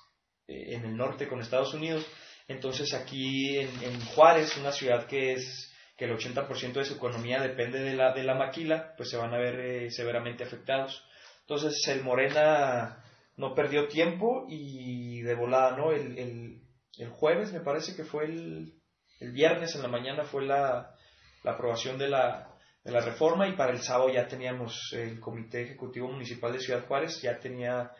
[0.46, 2.06] eh, en el norte con Estados Unidos.
[2.46, 7.42] Entonces aquí en, en Juárez, una ciudad que es que el 80% de su economía
[7.42, 11.04] depende de la, de la maquila, pues se van a ver eh, severamente afectados.
[11.40, 13.04] Entonces el Morena
[13.36, 15.92] no perdió tiempo y de volada, ¿no?
[15.92, 16.62] El, el,
[16.98, 18.74] el jueves me parece que fue el,
[19.20, 20.94] el viernes en la mañana fue la,
[21.42, 22.47] la aprobación de la,
[22.88, 26.87] de la reforma y para el sábado ya teníamos el Comité Ejecutivo Municipal de Ciudad
[26.87, 27.90] Juárez, ya tenía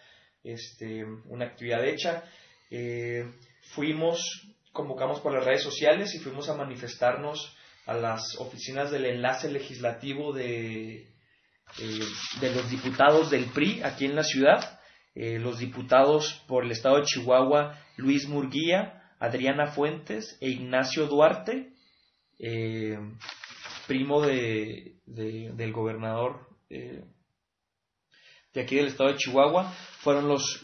[0.43, 2.25] este, una actividad hecha.
[2.71, 3.31] Eh,
[3.75, 4.19] fuimos,
[4.73, 10.33] convocamos por las redes sociales y fuimos a manifestarnos a las oficinas del enlace legislativo
[10.33, 12.01] de, eh,
[12.41, 14.81] de los diputados del PRI aquí en la ciudad
[15.15, 21.73] eh, los diputados por el estado de Chihuahua, Luis Murguía, Adriana Fuentes e Ignacio Duarte,
[23.89, 27.03] primo de, del gobernador eh,
[28.55, 30.61] de aquí del estado de Chihuahua, fueron los,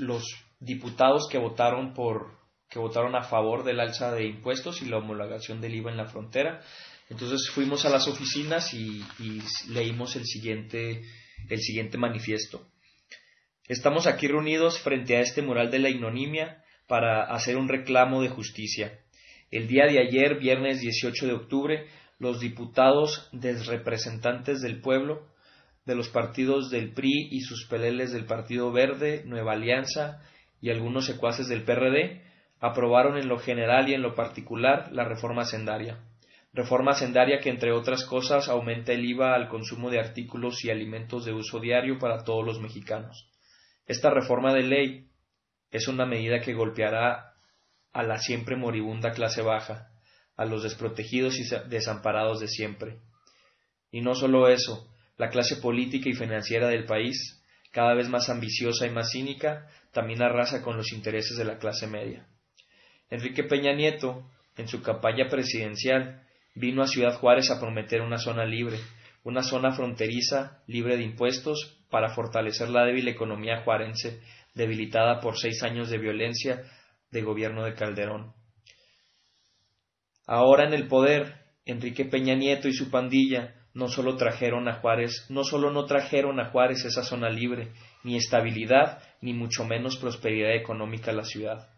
[0.61, 5.61] diputados que votaron por que votaron a favor del alza de impuestos y la homologación
[5.61, 6.63] del IVA en la frontera.
[7.09, 11.03] Entonces fuimos a las oficinas y, y leímos el siguiente,
[11.51, 12.67] el siguiente manifiesto.
[13.69, 18.31] Estamos aquí reunidos frente a este mural de la ignominia para hacer un reclamo de
[18.31, 18.99] justicia.
[19.51, 21.87] El día de ayer, viernes 18 de octubre,
[22.25, 25.29] los diputados desrepresentantes del pueblo,
[25.85, 30.23] de los partidos del PRI y sus peleles del Partido Verde, Nueva Alianza
[30.61, 32.23] y algunos secuaces del PRD,
[32.61, 36.01] aprobaron en lo general y en lo particular la reforma sendaria.
[36.55, 41.27] Reforma sendaria que, entre otras cosas, aumenta el IVA al consumo de artículos y alimentos
[41.27, 43.29] de uso diario para todos los mexicanos.
[43.87, 45.09] Esta reforma de ley
[45.71, 47.35] es una medida que golpeará
[47.93, 49.91] a la siempre moribunda clase baja,
[50.37, 52.99] a los desprotegidos y desamparados de siempre.
[53.91, 58.87] Y no solo eso, la clase política y financiera del país, cada vez más ambiciosa
[58.87, 62.27] y más cínica, también arrasa con los intereses de la clase media.
[63.11, 66.23] Enrique Peña Nieto, en su campaña presidencial,
[66.55, 68.79] vino a Ciudad Juárez a prometer una zona libre,
[69.23, 74.21] una zona fronteriza libre de impuestos para fortalecer la débil economía juarense,
[74.55, 76.63] debilitada por seis años de violencia
[77.11, 78.35] de gobierno de Calderón.
[80.27, 81.35] Ahora en el poder,
[81.67, 86.41] Enrique Peña Nieto y su pandilla no solo trajeron a Juárez, no solo no trajeron
[86.41, 87.73] a Juárez esa zona libre,
[88.05, 91.69] ni estabilidad, ni mucho menos prosperidad económica a la ciudad.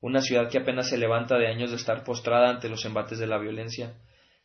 [0.00, 3.26] Una ciudad que apenas se levanta de años de estar postrada ante los embates de
[3.26, 3.94] la violencia,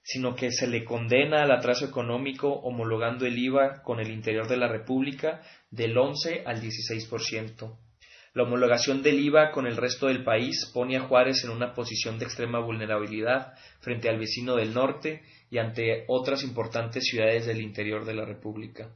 [0.03, 4.57] sino que se le condena al atraso económico homologando el IVA con el interior de
[4.57, 7.84] la República del 11 al 16%.
[8.35, 12.19] La homologación del IVA con el resto del país pone a Juárez en una posición
[12.19, 18.03] de extrema vulnerabilidad frente al vecino del norte y ante otras importantes ciudades del interior
[18.03, 18.89] de la República.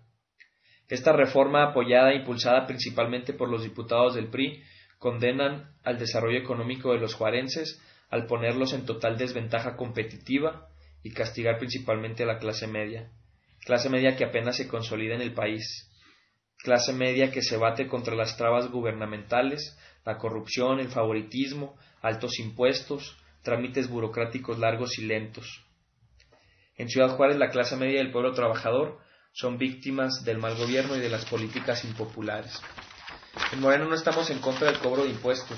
[0.90, 4.62] Esta reforma, apoyada e impulsada principalmente por los diputados del PRI,
[4.98, 10.68] condenan al desarrollo económico de los juarenses al ponerlos en total desventaja competitiva
[11.02, 13.10] y castigar principalmente a la clase media,
[13.64, 15.89] clase media que apenas se consolida en el país,
[16.62, 23.18] clase media que se bate contra las trabas gubernamentales, la corrupción, el favoritismo, altos impuestos,
[23.42, 25.64] trámites burocráticos largos y lentos.
[26.76, 29.00] En Ciudad Juárez la clase media y el pueblo trabajador
[29.32, 32.62] son víctimas del mal gobierno y de las políticas impopulares.
[33.52, 35.58] En Moreno no estamos en contra del cobro de impuestos.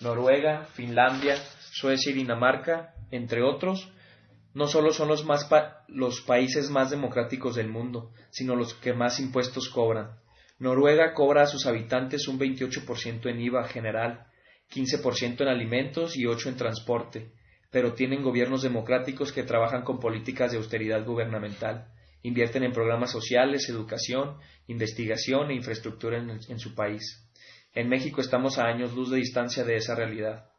[0.00, 1.36] Noruega, Finlandia,
[1.72, 3.90] Suecia y Dinamarca, entre otros,
[4.54, 5.48] no solo son los, más
[5.88, 10.18] los países más democráticos del mundo, sino los que más impuestos cobran.
[10.58, 14.26] Noruega cobra a sus habitantes un 28% en IVA general,
[14.72, 17.32] 15% en alimentos y 8% en transporte,
[17.70, 21.92] pero tienen gobiernos democráticos que trabajan con políticas de austeridad gubernamental,
[22.22, 27.28] invierten en programas sociales, educación, investigación e infraestructura en, su país.
[27.74, 30.50] En México estamos a años luz de distancia de esa realidad.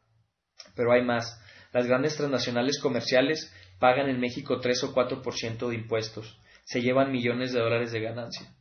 [0.76, 1.42] Pero hay más.
[1.72, 7.52] Las grandes transnacionales comerciales pagan en México 3 o 4% de impuestos, se llevan millones
[7.52, 8.54] de dólares de ganancia.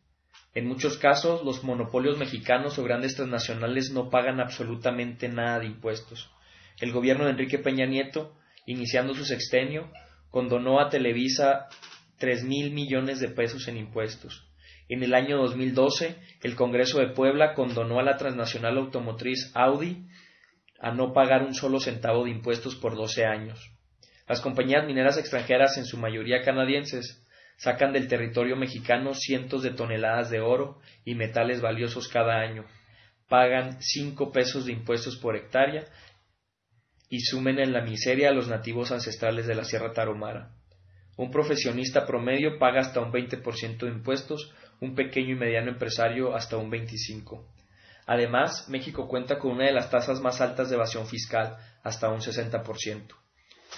[0.58, 6.32] En muchos casos, los monopolios mexicanos o grandes transnacionales no pagan absolutamente nada de impuestos.
[6.82, 8.34] el gobierno de Enrique Peña Nieto,
[8.66, 9.91] iniciando su sextenio,
[10.32, 11.68] condonó a Televisa
[12.18, 14.47] tres mil millones de pesos en impuestos.
[14.89, 20.08] En el año 2012, el Congreso de Puebla condonó a la transnacional automotriz Audi
[20.80, 23.74] a no pagar un solo centavo de impuestos por 12 años.
[24.28, 27.26] Las compañías mineras extranjeras, en su mayoría canadienses,
[27.58, 32.66] sacan del territorio mexicano cientos de toneladas de oro y metales valiosos cada año,
[33.28, 35.86] pagan cinco pesos de impuestos por hectárea
[37.10, 40.51] y sumen en la miseria a los nativos ancestrales de la Sierra Tarahumara.
[41.18, 46.58] Un profesionista promedio paga hasta un 20% de impuestos, un pequeño y mediano empresario hasta
[46.58, 47.43] un 25%.
[48.05, 52.22] Además, México cuenta con una de las tasas más altas de evasión fiscal, hasta un
[52.22, 53.16] 60%.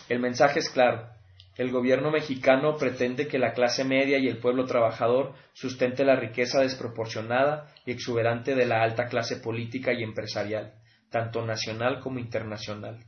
[0.07, 1.09] El mensaje es claro.
[1.60, 6.62] El gobierno mexicano pretende que la clase media y el pueblo trabajador sustente la riqueza
[6.62, 10.76] desproporcionada y exuberante de la alta clase política y empresarial,
[11.10, 13.03] tanto nacional como internacional.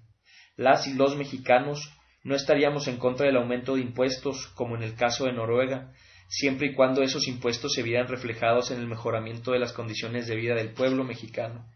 [0.58, 1.94] Las y los mexicanos
[2.26, 5.94] no estaríamos en contra del aumento de impuestos, como en el caso de Noruega,
[6.28, 10.36] siempre y cuando esos impuestos se vieran reflejados en el mejoramiento de las condiciones de
[10.36, 11.72] vida del pueblo mexicano.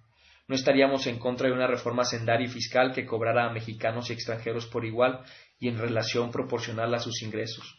[0.50, 4.14] No estaríamos en contra de una reforma sendaria y fiscal que cobrara a mexicanos y
[4.14, 5.22] extranjeros por igual
[5.60, 7.78] y en relación proporcional a sus ingresos.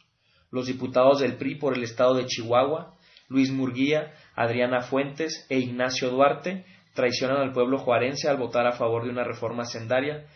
[0.51, 2.97] Los diputados del PRI por el estado de Chihuahua,
[3.29, 6.65] Luis Murguía, Adriana Fuentes e Ignacio Duarte,
[6.95, 10.27] traicionan al pueblo juarense al votar a favor de una reforma sendaria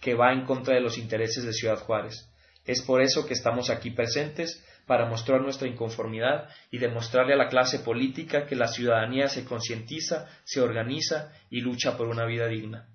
[0.00, 2.28] que va en contra de los intereses de Ciudad Juárez.
[2.64, 7.48] Es por eso que estamos aquí presentes para mostrar nuestra inconformidad y demostrarle a la
[7.48, 12.88] clase política que la ciudadanía se concientiza, se organiza y lucha por una vida digna.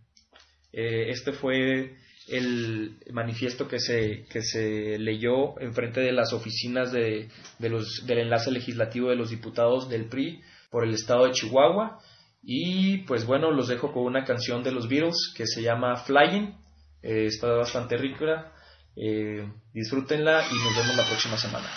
[0.73, 1.95] Eh, este fue
[2.27, 8.03] el manifiesto que se, que se leyó en frente de las oficinas de, de los,
[8.05, 11.99] del enlace legislativo de los diputados del PRI por el estado de Chihuahua.
[12.43, 16.55] Y pues bueno, los dejo con una canción de los Beatles que se llama Flying.
[17.01, 18.53] Eh, está bastante rica.
[18.95, 21.67] Eh, disfrútenla y nos vemos la próxima semana.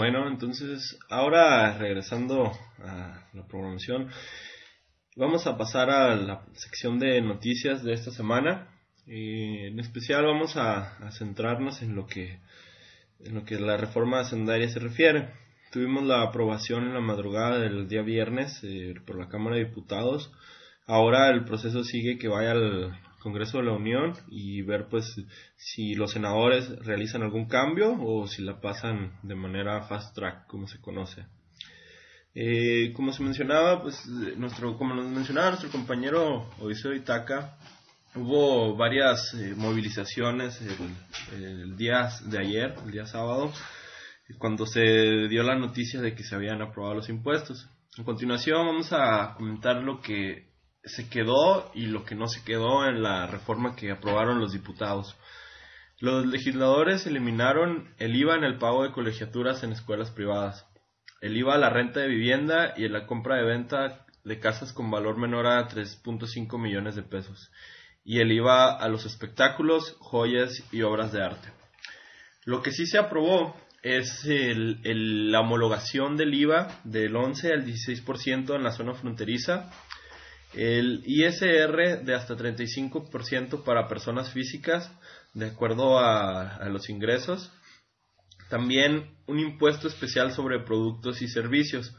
[0.00, 2.50] Bueno, entonces ahora regresando
[2.82, 4.08] a la programación,
[5.14, 8.66] vamos a pasar a la sección de noticias de esta semana.
[9.06, 12.40] Y en especial vamos a, a centrarnos en lo que
[13.18, 15.34] en lo que la reforma hacendaria se refiere.
[15.70, 20.32] Tuvimos la aprobación en la madrugada del día viernes eh, por la Cámara de Diputados.
[20.86, 25.14] Ahora el proceso sigue que vaya al Congreso de la Unión y ver pues
[25.56, 30.66] si los senadores realizan algún cambio o si la pasan de manera fast track como
[30.66, 31.26] se conoce.
[32.34, 37.58] Eh, como se mencionaba, pues nuestro, como nos mencionaba nuestro compañero Odiseo Itaca,
[38.14, 40.60] hubo varias eh, movilizaciones
[41.32, 43.52] el, el, día de ayer, el día sábado,
[44.38, 47.68] cuando se dio la noticia de que se habían aprobado los impuestos.
[47.98, 50.49] A continuación vamos a comentar lo que
[50.84, 55.16] se quedó y lo que no se quedó en la reforma que aprobaron los diputados.
[55.98, 60.66] Los legisladores eliminaron el IVA en el pago de colegiaturas en escuelas privadas,
[61.20, 64.72] el IVA a la renta de vivienda y en la compra de venta de casas
[64.72, 67.50] con valor menor a 3.5 millones de pesos,
[68.02, 71.48] y el IVA a los espectáculos, joyas y obras de arte.
[72.44, 78.54] Lo que sí se aprobó es el, la homologación del IVA del 11 al 16%
[78.56, 79.70] en la zona fronteriza,
[80.54, 84.90] el ISR de hasta 35% para personas físicas
[85.34, 87.52] de acuerdo a, los ingresos,
[88.48, 91.94] también un impuesto especial sobre productos y servicios,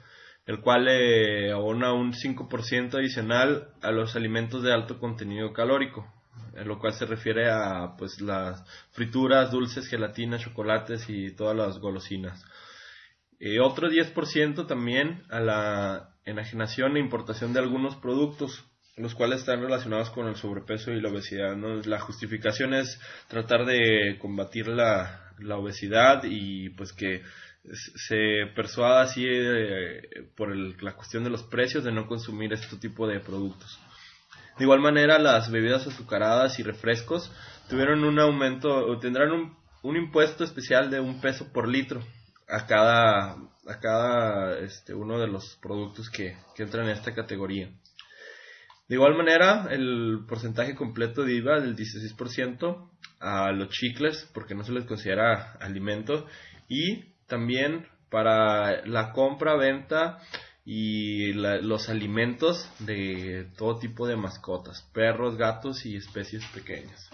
[0.45, 6.05] el cual le abona un 5% adicional a los alimentos de alto contenido calórico,
[6.55, 11.79] en lo cual se refiere a pues las frituras, dulces, gelatinas, chocolates y todas las
[11.79, 12.43] golosinas.
[13.39, 18.65] Eh, otro 10% también a la enajenación e importación de algunos productos,
[18.97, 21.55] los cuales están relacionados con el sobrepeso y la obesidad.
[21.85, 27.21] La justificación es tratar de combatir la, la obesidad y pues que
[28.07, 30.01] se persuada así eh,
[30.35, 33.79] por la cuestión de los precios de no consumir este tipo de productos.
[34.57, 37.31] De igual manera, las bebidas azucaradas y refrescos
[37.69, 42.01] tuvieron un aumento, tendrán un, un impuesto especial de un peso por litro
[42.49, 43.37] a cada,
[43.67, 47.69] a cada este, uno de los productos que, que entran en esta categoría.
[48.87, 52.89] De igual manera, el porcentaje completo de IVA del 16%
[53.21, 56.25] a los chicles, porque no se les considera alimento,
[56.67, 60.19] y también para la compra, venta
[60.65, 67.09] y los alimentos de todo tipo de mascotas, perros, gatos y especies pequeñas.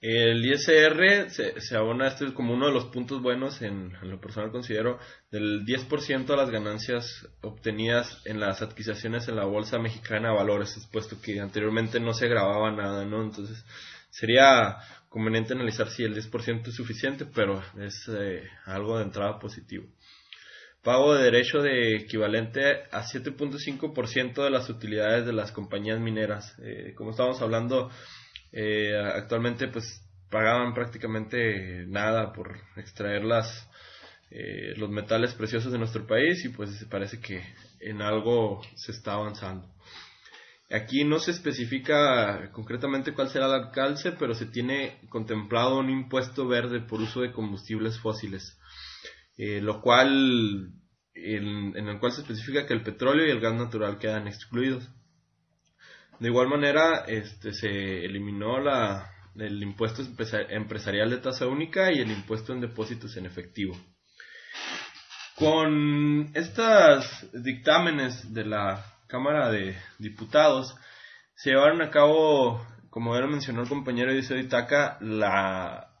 [0.00, 4.52] El ISR se, abona, este es como uno de los puntos buenos, en, lo personal
[4.52, 5.00] considero,
[5.32, 10.88] del 10% a las ganancias obtenidas en las adquisiciones en la Bolsa Mexicana de Valores,
[10.92, 13.24] puesto que anteriormente no se grababa nada, ¿no?
[13.24, 13.64] Entonces,
[14.10, 14.76] sería
[15.08, 19.86] conveniente analizar si el 10% es suficiente, pero es eh, algo de entrada positivo.
[20.84, 26.54] Pago de derecho de equivalente a 7.5% de las utilidades de las compañías mineras.
[26.62, 27.90] Eh, como estábamos hablando,
[28.52, 33.68] eh, actualmente pues pagaban prácticamente nada por extraer las,
[34.76, 37.42] los metales preciosos de nuestro país y pues parece que
[37.80, 39.72] en algo se está avanzando.
[40.70, 46.46] Aquí no se especifica concretamente cuál será el alcance, pero se tiene contemplado un impuesto
[46.46, 48.58] verde por uso de combustibles fósiles,
[49.38, 50.74] eh, lo cual
[51.14, 54.86] en, el cual se especifica que el petróleo y el gas natural quedan excluidos.
[56.20, 60.02] De igual manera, este, se eliminó la, el impuesto
[60.48, 63.76] empresarial de tasa única y el impuesto en depósitos en efectivo.
[65.36, 70.74] Con estos dictámenes de la Cámara de Diputados,
[71.36, 75.92] se llevaron a cabo, como ya lo mencionó el compañero de Itaca, la,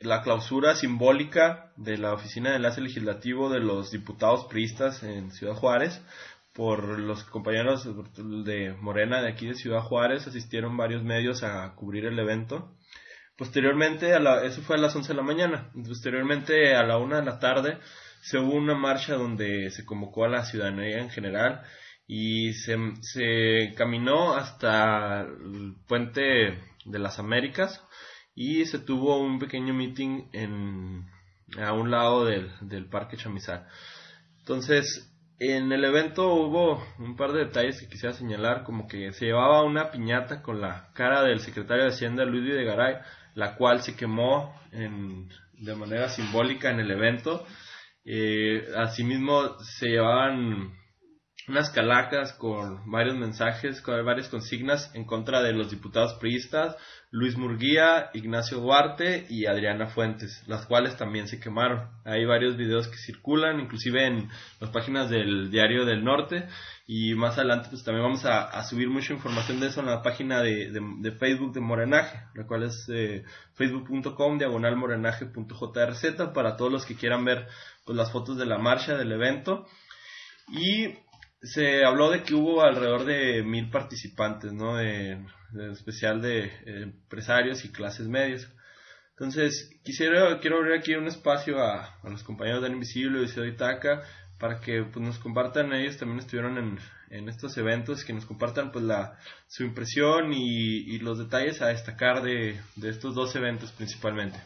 [0.00, 5.54] la clausura simbólica de la Oficina de Enlace Legislativo de los diputados priistas en Ciudad
[5.54, 6.02] Juárez
[6.58, 7.88] por los compañeros
[8.44, 12.74] de Morena de aquí de Ciudad Juárez, asistieron varios medios a cubrir el evento.
[13.36, 15.70] Posteriormente, a la, eso fue a las 11 de la mañana.
[15.86, 17.78] Posteriormente, a la 1 de la tarde,
[18.22, 21.62] se hubo una marcha donde se convocó a la ciudadanía en general
[22.08, 27.80] y se, se caminó hasta el puente de las Américas
[28.34, 31.06] y se tuvo un pequeño meeting en,
[31.56, 33.68] a un lado del, del Parque Chamizal.
[34.40, 39.26] Entonces, en el evento hubo un par de detalles que quisiera señalar, como que se
[39.26, 42.96] llevaba una piñata con la cara del secretario de Hacienda Luis Videgaray,
[43.34, 47.46] la cual se quemó en, de manera simbólica en el evento.
[48.04, 50.72] Eh, asimismo, se llevaban
[51.48, 56.76] unas calacas con varios mensajes, con varias consignas en contra de los diputados priistas,
[57.10, 61.88] Luis Murguía, Ignacio Duarte y Adriana Fuentes, las cuales también se quemaron.
[62.04, 64.28] Hay varios videos que circulan, inclusive en
[64.60, 66.46] las páginas del Diario del Norte,
[66.86, 70.42] y más adelante pues también vamos a, subir mucha información de eso en la página
[70.42, 73.24] de, Facebook de Morenaje, la cual es eh,
[73.54, 77.46] facebook.com diagonal morenaje.jrz para todos los que quieran ver
[77.86, 79.66] pues las fotos de la marcha del evento.
[80.50, 80.94] Y
[81.42, 84.76] se habló de que hubo alrededor de mil participantes, ¿no?
[84.76, 85.18] De,
[85.72, 88.48] especial de eh, empresarios y clases medias.
[89.10, 94.02] Entonces, quisiera, quiero abrir aquí un espacio a, los compañeros de Invisible y de Itaca
[94.38, 96.78] para que pues, nos compartan, ellos también estuvieron en,
[97.10, 99.18] en estos eventos, que nos compartan pues la,
[99.48, 104.38] su impresión y, y los detalles a destacar de, de estos dos eventos principalmente.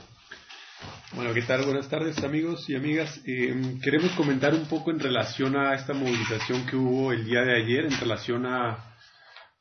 [1.15, 1.65] Bueno, ¿qué tal?
[1.65, 3.21] Buenas tardes amigos y amigas.
[3.27, 7.55] Eh, queremos comentar un poco en relación a esta movilización que hubo el día de
[7.55, 8.89] ayer, en relación a,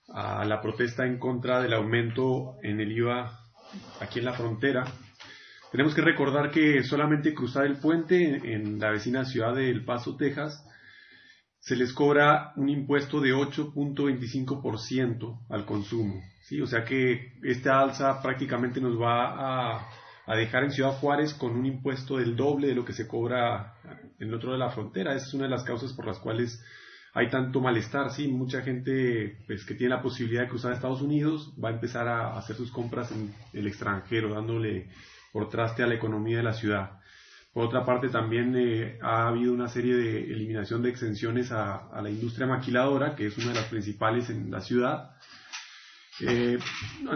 [0.08, 3.40] la protesta en contra del aumento en el IVA
[4.00, 4.86] aquí en la frontera.
[5.72, 10.18] Tenemos que recordar que solamente cruzar el puente en la vecina ciudad de El Paso,
[10.18, 10.66] Texas,
[11.60, 16.22] se les cobra un impuesto de 8.25% al consumo.
[16.42, 16.60] ¿sí?
[16.60, 19.88] O sea que esta alza prácticamente nos va a,
[20.26, 23.76] a, dejar en Ciudad Juárez con un impuesto del doble de lo que se cobra
[24.20, 25.16] en el otro de la frontera.
[25.16, 26.64] Esa es una de las causas por las cuales
[27.14, 28.12] hay tanto malestar.
[28.12, 32.08] Sí, mucha gente pues, que tiene la posibilidad de cruzar Estados Unidos va a empezar
[32.08, 34.90] a hacer sus compras en el extranjero, dándole
[35.32, 37.02] por traste a la economía de la ciudad.
[37.54, 42.10] Por otra parte, también eh, ha habido una serie de eliminación de exenciones a, la
[42.10, 45.12] industria maquiladora, que es una de las principales en la ciudad.
[46.28, 46.60] Eh,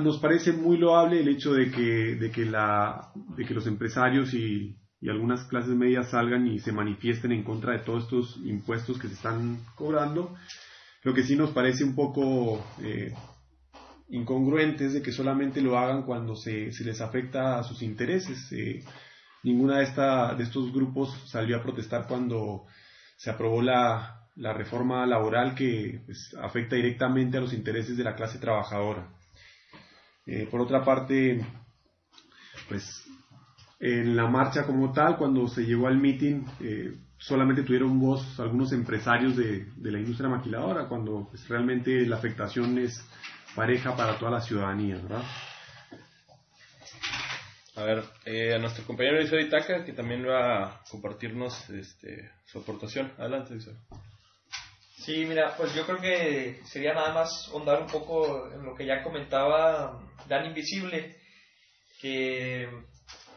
[0.01, 4.33] nos parece muy loable el hecho de que, de que, la, de que los empresarios
[4.33, 8.99] y, y, algunas clases medias salgan y se manifiesten en contra de todos estos impuestos
[8.99, 10.35] que se están cobrando.
[11.03, 13.13] Lo que sí nos parece un poco eh,
[14.09, 18.51] incongruente es de que solamente lo hagan cuando se, se les afecta a sus intereses.
[18.51, 18.83] Eh,
[19.43, 22.65] ninguna de, esta, de estos grupos salió a protestar cuando
[23.17, 28.15] se aprobó la, la reforma laboral que pues, afecta directamente a los intereses de la
[28.15, 29.09] clase trabajadora.
[30.25, 31.45] Eh, por otra parte,
[32.67, 33.05] pues
[33.79, 38.71] en la marcha como tal, cuando se llegó al meeting, eh, solamente tuvieron voz algunos
[38.73, 43.03] empresarios de, de la industria maquiladora, cuando pues, realmente la afectación es
[43.55, 45.23] pareja para toda la ciudadanía, ¿verdad?
[47.75, 52.59] A ver, eh, a nuestro compañero Isao Itaca, que también va a compartirnos este, su
[52.59, 53.11] aportación.
[53.17, 53.73] Adelante, Isao.
[55.05, 58.87] Sí, mira, pues yo creo que sería nada más ahondar un poco en lo que
[58.87, 61.15] ya comentaba Dan Invisible,
[62.01, 62.67] que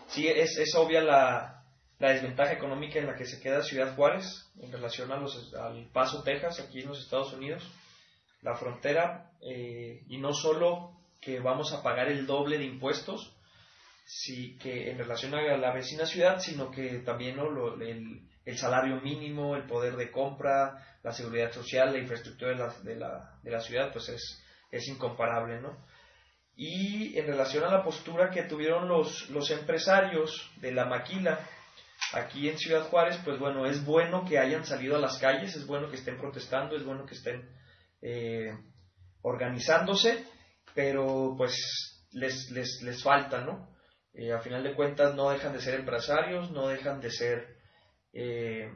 [0.07, 1.63] sí es, es obvia la,
[1.99, 5.91] la desventaja económica en la que se queda Ciudad Juárez en relación a los, al
[5.93, 7.71] Paso, Texas, aquí en los Estados Unidos,
[8.41, 13.37] la frontera, eh, y no solo que vamos a pagar el doble de impuestos,
[14.09, 17.51] sí, que en relación a la vecina ciudad, sino que también ¿no?
[17.51, 22.57] Lo, el, el, salario mínimo, el poder de compra, la seguridad social, la infraestructura de
[22.57, 25.77] la, de la, de la ciudad, pues es, es incomparable, ¿no?
[26.57, 31.39] Y en relación a la postura que tuvieron los, los empresarios de la maquila
[32.15, 35.67] aquí en Ciudad Juárez, pues bueno, es bueno que hayan salido a las calles, es
[35.67, 37.47] bueno que estén protestando, es bueno que estén
[38.01, 38.57] eh,
[39.21, 40.25] organizándose,
[40.75, 43.78] pero pues les, les, les falta, ¿no?
[44.15, 47.57] Eh, a final de cuentas no dejan de ser empresarios, no dejan de ser
[48.13, 48.71] eh,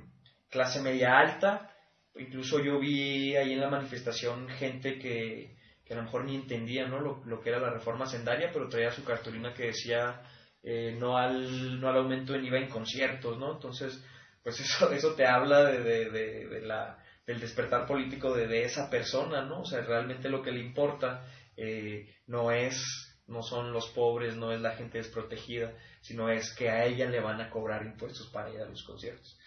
[0.51, 1.70] clase media alta.
[2.14, 6.87] Incluso yo vi ahí en la manifestación gente que, que a lo mejor ni entendía
[6.87, 7.01] ¿no?
[7.01, 10.22] lo, lo, que era la reforma sendaria, pero traía su cartulina que decía
[10.62, 13.55] eh, no, al, no al aumento del IVA en conciertos, ¿no?
[13.55, 14.05] Entonces,
[14.43, 18.91] pues eso, eso te habla de, de, de, de la, del despertar político de, esa
[18.91, 19.61] persona, ¿no?
[19.61, 21.26] O sea, realmente lo que le importa
[21.57, 22.76] eh, no es
[23.27, 27.20] no son los pobres, no es la gente desprotegida, sino es que a ella le
[27.20, 29.39] van a cobrar impuestos para ir a los conciertos.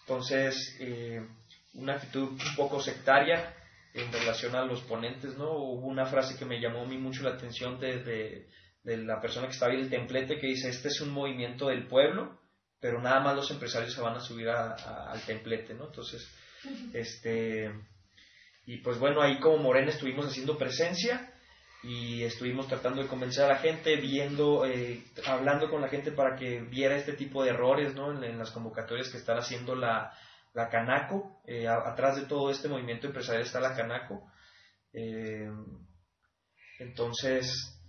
[0.00, 1.26] Entonces, eh,
[1.74, 3.54] una actitud un poco sectaria
[3.94, 5.52] en relación a los ponentes, ¿no?
[5.52, 8.48] Hubo una frase que me llamó a mí mucho la atención de, de,
[8.82, 11.86] de la persona que estaba ahí, el templete, que dice, este es un movimiento del
[11.86, 12.40] pueblo,
[12.80, 15.86] pero nada más los empresarios se van a subir a, a, al templete, ¿no?
[15.86, 16.28] Entonces,
[16.92, 17.70] este,
[18.66, 21.31] y pues bueno, ahí como Morena estuvimos haciendo presencia,
[21.82, 26.36] y estuvimos tratando de convencer a la gente, viendo, eh, hablando con la gente para
[26.36, 28.22] que viera este tipo de errores ¿no?
[28.22, 30.12] en, las convocatorias que están haciendo la,
[30.54, 31.42] la Canaco.
[31.44, 34.30] Eh, atrás de todo este movimiento empresarial está la Canaco.
[34.92, 35.50] Eh,
[36.78, 37.80] entonces,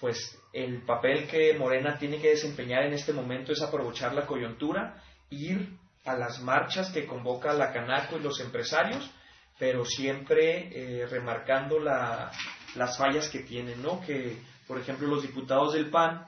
[0.00, 0.18] pues
[0.52, 5.78] el papel que Morena tiene que desempeñar en este momento es aprovechar la coyuntura, ir
[6.04, 9.12] a las marchas que convoca la Canaco y los empresarios,
[9.58, 12.30] pero siempre eh, remarcando la,
[12.74, 14.00] las fallas que tienen, ¿no?
[14.00, 14.36] Que,
[14.66, 16.26] por ejemplo, los diputados del PAN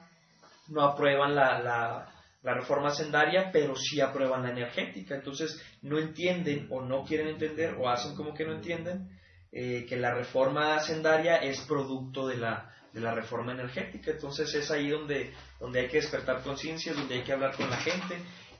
[0.67, 5.15] no aprueban la, la, la, reforma sendaria, pero sí aprueban la energética.
[5.15, 9.09] Entonces, no entienden o no quieren entender o hacen como que no entienden
[9.51, 14.11] eh, que la reforma sendaria es producto de la, de la reforma energética.
[14.11, 17.77] Entonces, es ahí donde, donde hay que despertar conciencias, donde hay que hablar con la
[17.77, 18.17] gente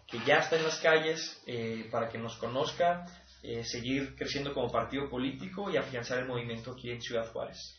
[0.10, 3.06] que ya está en las calles eh, para que nos conozca,
[3.44, 7.76] eh, seguir creciendo como partido político y afianzar el movimiento aquí en Ciudad Juárez.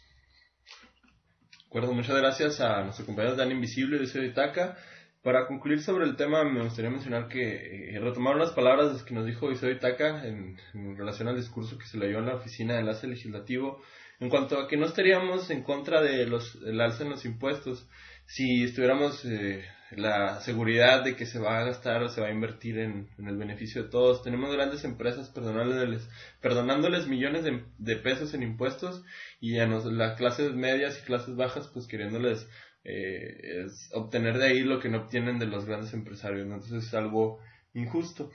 [1.67, 4.77] Acuerdo, muchas gracias a nuestro compañero Dan Invisible de Ciudad Itaca.
[5.23, 9.27] Para concluir sobre el tema, me gustaría mencionar que eh, retomar unas palabras que nos
[9.27, 12.75] dijo Isoy Itaca en, en, relación al discurso que se le dio en la oficina
[12.75, 13.83] de enlace legislativo
[14.21, 17.89] en cuanto a que no estaríamos en contra de los, del alza en los impuestos,
[18.27, 22.33] si estuviéramos eh, la seguridad de que se va a gastar o se va a
[22.33, 24.23] invertir en, el beneficio de todos.
[24.23, 26.09] Tenemos grandes empresas perdonándoles,
[26.41, 27.45] perdonándoles millones
[27.79, 29.03] de, pesos en impuestos
[29.41, 32.49] y a las clases medias y clases bajas pues queriéndoles
[32.85, 36.43] eh, obtener de ahí lo que no obtienen de los grandes empresarios.
[36.43, 37.41] Entonces es algo
[37.75, 38.31] injusto.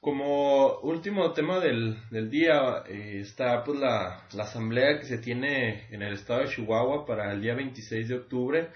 [0.00, 5.86] Como último tema del, del día eh, está pues la, la asamblea que se tiene
[5.90, 8.68] en el estado de Chihuahua para el día 26 de octubre.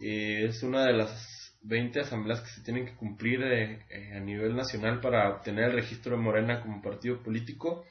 [0.00, 1.35] Eh, es una de las
[1.66, 5.76] 20 asambleas que se tienen que cumplir eh, eh, a nivel nacional para obtener el
[5.76, 7.84] registro de Morena como partido político.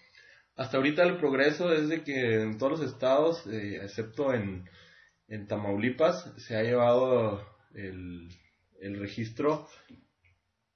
[0.56, 4.64] Hasta ahorita el progreso es de que en todos los estados, eh, excepto en,
[5.28, 8.30] en, Tamaulipas, se ha llevado el,
[8.80, 9.68] el registro.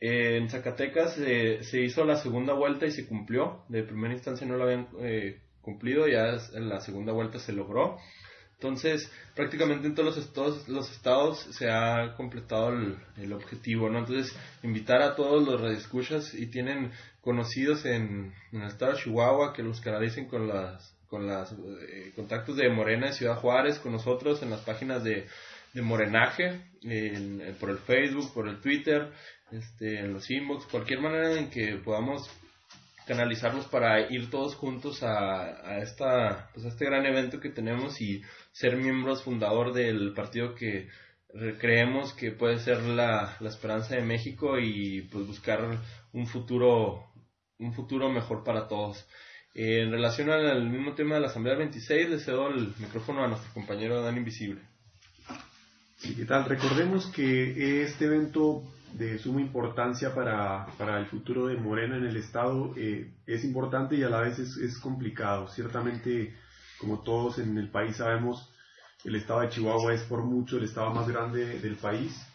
[0.02, 3.64] en Zacatecas se hizo la segunda vuelta y se cumplió.
[3.70, 4.88] De primera instancia no lo habían
[5.62, 7.98] cumplido, ya en la segunda vuelta se logró.
[8.62, 12.74] Entonces, prácticamente en todos los estados, los estados se ha completado
[13.16, 14.00] el, objetivo, ¿no?
[14.00, 16.92] Entonces, invitar a todos los radioescuchas y tienen
[17.22, 22.58] conocidos en, el estado de Chihuahua que los canalicen con las con los eh, contactos
[22.58, 25.26] de Morena de Ciudad Juárez con nosotros en las páginas de,
[25.76, 26.62] Morenaje,
[27.60, 29.12] por el Facebook, por el Twitter,
[29.52, 32.30] este, en los inbox, cualquier manera en que podamos
[33.10, 38.00] canalizarlos para ir todos juntos a, a, esta, pues a este gran evento que tenemos
[38.00, 38.22] y
[38.60, 40.90] ser miembros fundador del partido que
[41.60, 45.62] creemos que puede ser la, la esperanza de México y pues buscar
[46.12, 47.06] un futuro
[47.58, 49.08] un futuro mejor para todos.
[49.54, 53.54] en relación al mismo tema de la Asamblea 26, le cedo el micrófono a nuestro
[53.54, 54.62] compañero Dan Invisible.
[55.98, 56.46] Sí, ¿qué tal?
[56.46, 62.18] Recordemos que este evento de suma importancia para, para el futuro de Morena en el
[62.18, 65.48] Estado eh, es importante y a la vez es, es complicado.
[65.48, 66.34] Ciertamente
[66.80, 68.50] como todos en el país sabemos,
[69.04, 72.26] el estado de Chihuahua es por mucho el estado más grande del país.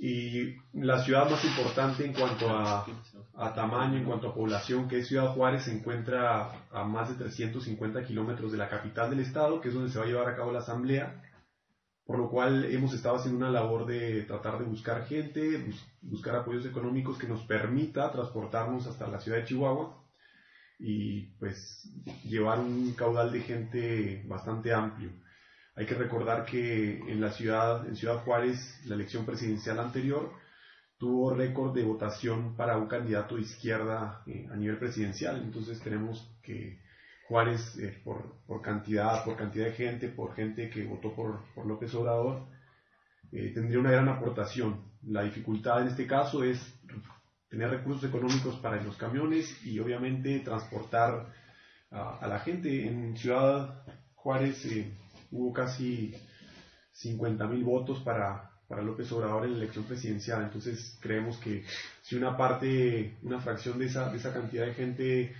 [0.00, 2.86] Y la ciudad más importante en cuanto a,
[3.54, 8.04] tamaño, en cuanto a población, que es Ciudad Juárez, se encuentra a más de 350
[8.04, 10.52] kilómetros de la capital del estado, que es donde se va a llevar a cabo
[10.52, 11.20] la asamblea,
[12.04, 15.68] por lo cual hemos estado haciendo una labor de tratar de buscar gente,
[16.00, 19.97] buscar apoyos económicos que nos permita transportarnos hasta la ciudad de Chihuahua
[20.78, 21.90] y pues
[22.24, 25.10] llevar un caudal de gente bastante amplio.
[25.74, 30.32] Hay que recordar que en la ciudad, en Ciudad Juárez, la elección presidencial anterior
[30.98, 35.40] tuvo récord de votación para un candidato de izquierda eh, a nivel presidencial.
[35.40, 36.80] Entonces tenemos que
[37.28, 41.66] Juárez, eh, por, por, cantidad, por cantidad de gente, por gente que votó por, por
[41.66, 42.46] López Obrador,
[43.30, 44.82] eh, tendría una gran aportación.
[45.02, 46.58] La dificultad en este caso es
[47.48, 51.32] tener recursos económicos para los camiones y obviamente transportar
[51.90, 52.86] a, la gente.
[52.86, 53.82] En Ciudad
[54.14, 54.92] Juárez eh,
[55.30, 56.14] hubo casi
[56.92, 60.42] 50 mil votos para, para López Obrador en la elección presidencial.
[60.42, 61.64] Entonces creemos que
[62.02, 65.34] si una parte, una fracción de esa, de esa cantidad de gente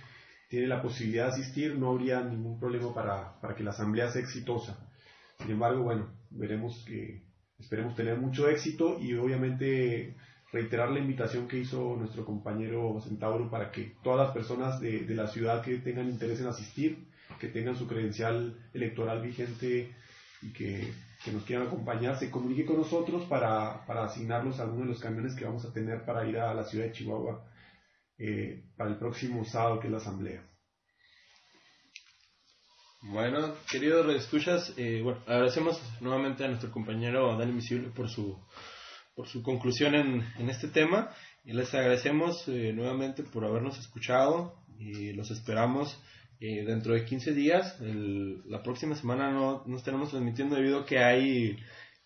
[0.49, 4.21] tiene la posibilidad de asistir, no habría ningún problema para, para que la asamblea sea
[4.21, 4.79] exitosa.
[5.37, 7.21] Sin embargo, bueno, veremos que
[7.59, 10.15] esperemos tener mucho éxito y obviamente
[10.51, 15.27] reiterar la invitación que hizo nuestro compañero Centauro para que todas las personas de, la
[15.27, 17.07] ciudad que tengan interés en asistir,
[17.39, 19.93] que tengan su credencial electoral vigente
[20.41, 20.93] y que,
[21.31, 25.35] nos quieran acompañar, se comunique con nosotros para, para asignarlos a alguno de los camiones
[25.35, 27.45] que vamos a tener para ir a la ciudad de Chihuahua
[28.17, 30.43] eh, para el próximo sábado, que es la asamblea.
[33.01, 38.37] Bueno, queridos escuchas, eh, bueno, agradecemos nuevamente a nuestro compañero Dani Invisible por su
[39.19, 41.09] por su conclusión en, este tema
[41.43, 46.01] y les agradecemos eh, nuevamente por habernos escuchado y los esperamos
[46.39, 47.75] eh, dentro de 15 días.
[47.81, 51.57] la próxima semana no, no estaremos transmitiendo debido a que hay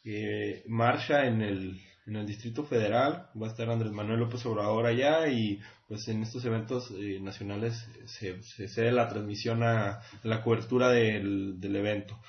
[0.03, 3.29] eh, marcha en el, en el Distrito Federal.
[3.39, 6.89] Va a estar Andrés Manuel López Obrador allá y pues en estos eventos
[7.21, 7.75] nacionales
[8.07, 12.19] se, se cede la transmisión a, la cobertura del evento.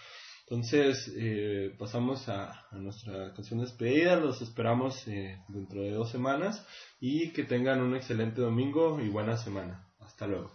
[0.47, 4.17] Entonces, eh, pasamos a, nuestra canción de despedida.
[4.17, 6.67] Los esperamos eh, dentro de dos semanas
[7.01, 9.89] y que tengan un excelente domingo y buena semana.
[10.01, 10.51] Hasta luego.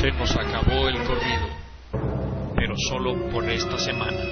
[0.00, 1.46] Se nos acabó el corrido,
[2.56, 4.24] pero solo por esta semana.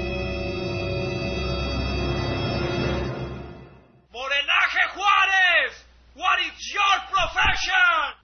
[4.11, 5.87] Morenaje Juárez,
[6.17, 8.18] what is your profession?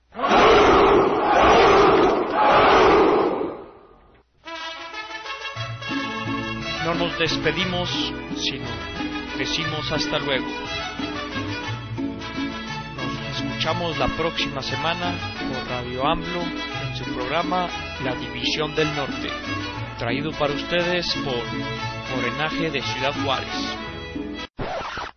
[6.84, 7.88] No nos despedimos,
[8.36, 8.66] sino
[9.38, 10.46] decimos hasta luego.
[12.96, 15.14] Nos escuchamos la próxima semana
[15.48, 17.68] por Radio AMLO en su programa
[18.04, 19.30] La División del Norte.
[19.98, 23.78] traído para ustedes por Morenaje de Ciudad Juárez.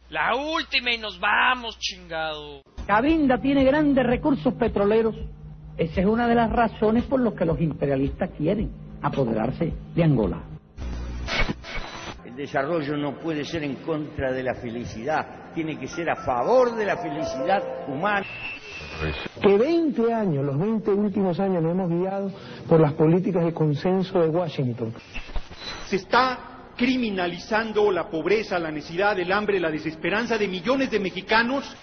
[0.09, 2.61] La última y nos vamos, chingado.
[2.86, 5.15] Cabinda tiene grandes recursos petroleros.
[5.78, 10.46] Esa es una de las razones por las que los imperialistas quieren apoderarse de Angola.
[12.38, 16.75] El desarrollo no puede ser en contra de la felicidad, tiene que ser a favor
[16.75, 18.27] de la felicidad humana.
[19.41, 22.31] Que 20 años, los 20 últimos años, nos hemos guiado
[22.69, 24.93] por las políticas de consenso de Washington.
[25.88, 31.75] Se está criminalizando la pobreza, la necesidad, el hambre, la desesperanza de millones de mexicanos.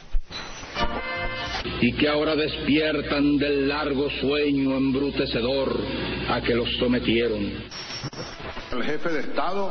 [1.81, 5.81] Y que ahora despiertan del largo sueño embrutecedor
[6.29, 7.65] a que los sometieron.
[8.75, 9.71] El jefe de Estado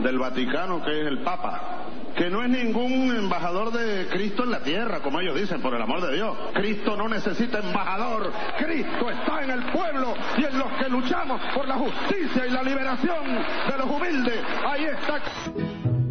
[0.00, 1.84] del Vaticano, que es el Papa,
[2.14, 5.80] que no es ningún embajador de Cristo en la tierra, como ellos dicen, por el
[5.80, 6.36] amor de Dios.
[6.52, 11.66] Cristo no necesita embajador, Cristo está en el pueblo y en los que luchamos por
[11.66, 14.40] la justicia y la liberación de los humildes.
[14.66, 15.22] Ahí está.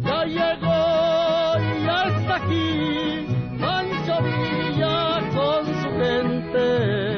[0.02, 3.26] Ya llegó y hasta aquí,
[3.60, 7.13] Pancho Villa con su gente.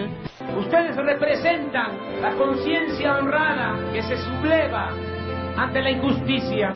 [0.57, 4.91] Ustedes representan la conciencia honrada que se subleva
[5.57, 6.75] ante la injusticia.